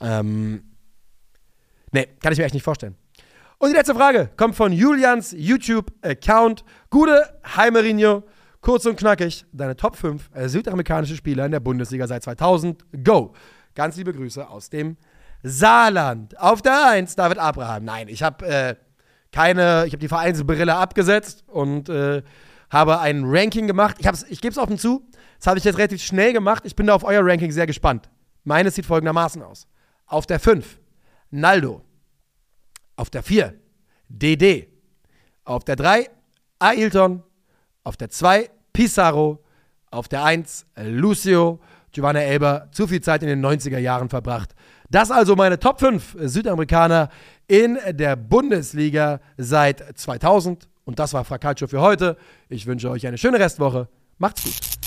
Ähm, 0.01 0.63
nee, 1.93 2.07
kann 2.23 2.33
ich 2.33 2.39
mir 2.39 2.45
echt 2.45 2.55
nicht 2.55 2.63
vorstellen. 2.63 2.97
Und 3.59 3.71
die 3.71 3.77
letzte 3.77 3.95
Frage 3.95 4.31
kommt 4.37 4.57
von 4.57 4.73
Julians 4.73 5.35
YouTube-Account. 5.37 6.65
Gute 6.89 7.39
Heimerinho, 7.57 8.23
kurz 8.63 8.87
und 8.87 8.97
knackig, 8.97 9.45
deine 9.53 9.77
Top 9.77 9.97
5 9.97 10.31
südamerikanische 10.47 11.15
Spieler 11.15 11.45
in 11.45 11.53
der 11.53 11.61
Bundesliga 11.61 12.07
seit 12.07 12.23
2000. 12.23 12.85
Go! 13.05 13.35
Ganz 13.75 13.97
liebe 13.97 14.13
Grüße 14.13 14.49
aus 14.49 14.71
dem 14.71 14.97
Saarland. 15.43 16.39
Auf 16.39 16.63
der 16.63 16.89
1 16.89 17.17
David 17.17 17.39
Abraham. 17.39 17.85
Nein, 17.85 18.09
ich 18.09 18.23
habe 18.23 18.47
äh, 18.47 18.75
keine, 19.33 19.85
ich 19.87 19.93
habe 19.93 19.99
die 19.99 20.09
Vereinsbrille 20.09 20.75
abgesetzt 20.75 21.45
und 21.47 21.89
äh, 21.89 22.23
habe 22.71 23.01
ein 23.01 23.25
Ranking 23.25 23.67
gemacht. 23.67 23.97
Ich, 23.99 24.07
ich 24.29 24.41
gebe 24.41 24.53
es 24.53 24.59
offen 24.59 24.79
zu, 24.79 25.07
das 25.39 25.47
habe 25.47 25.59
ich 25.59 25.65
jetzt 25.65 25.79
relativ 25.79 26.03
schnell 26.03 26.33
gemacht. 26.33 26.65
Ich 26.67 26.77
bin 26.77 26.87
da 26.87 26.95
auf 26.95 27.05
euer 27.05 27.25
Ranking 27.25 27.53
sehr 27.53 27.67
gespannt. 27.67 28.09
Meines 28.45 28.75
sieht 28.75 28.87
folgendermaßen 28.87 29.43
aus. 29.43 29.67
Auf 30.11 30.27
der 30.27 30.41
5 30.41 30.79
Naldo. 31.31 31.83
Auf 32.97 33.11
der 33.11 33.23
4 33.23 33.55
DD. 34.09 34.69
Auf 35.45 35.65
der 35.65 35.77
3 35.77 36.11
Ailton. 36.59 37.23
Auf 37.85 37.97
der 37.97 38.11
2 38.11 38.51
Pizarro. 38.73 39.45
Auf 39.93 40.09
der 40.09 40.25
1 40.25 40.67
Lucio. 40.83 41.61
Giovanna 41.93 42.21
Elber 42.21 42.69
zu 42.73 42.89
viel 42.89 43.01
Zeit 43.01 43.23
in 43.23 43.29
den 43.29 43.45
90er 43.45 43.79
Jahren 43.79 44.09
verbracht. 44.09 44.55
Das 44.91 45.13
also 45.13 45.37
meine 45.37 45.61
Top 45.61 45.79
5 45.79 46.17
Südamerikaner 46.19 47.09
in 47.47 47.79
der 47.93 48.17
Bundesliga 48.17 49.21
seit 49.37 49.97
2000. 49.97 50.69
Und 50.85 50.99
das 50.99 51.13
war 51.15 51.25
Fracalcio 51.25 51.69
für 51.69 51.81
heute. 51.81 52.17
Ich 52.49 52.67
wünsche 52.67 52.91
euch 52.91 53.07
eine 53.07 53.17
schöne 53.17 53.39
Restwoche. 53.39 53.89
Macht's 54.19 54.43
gut. 54.43 54.80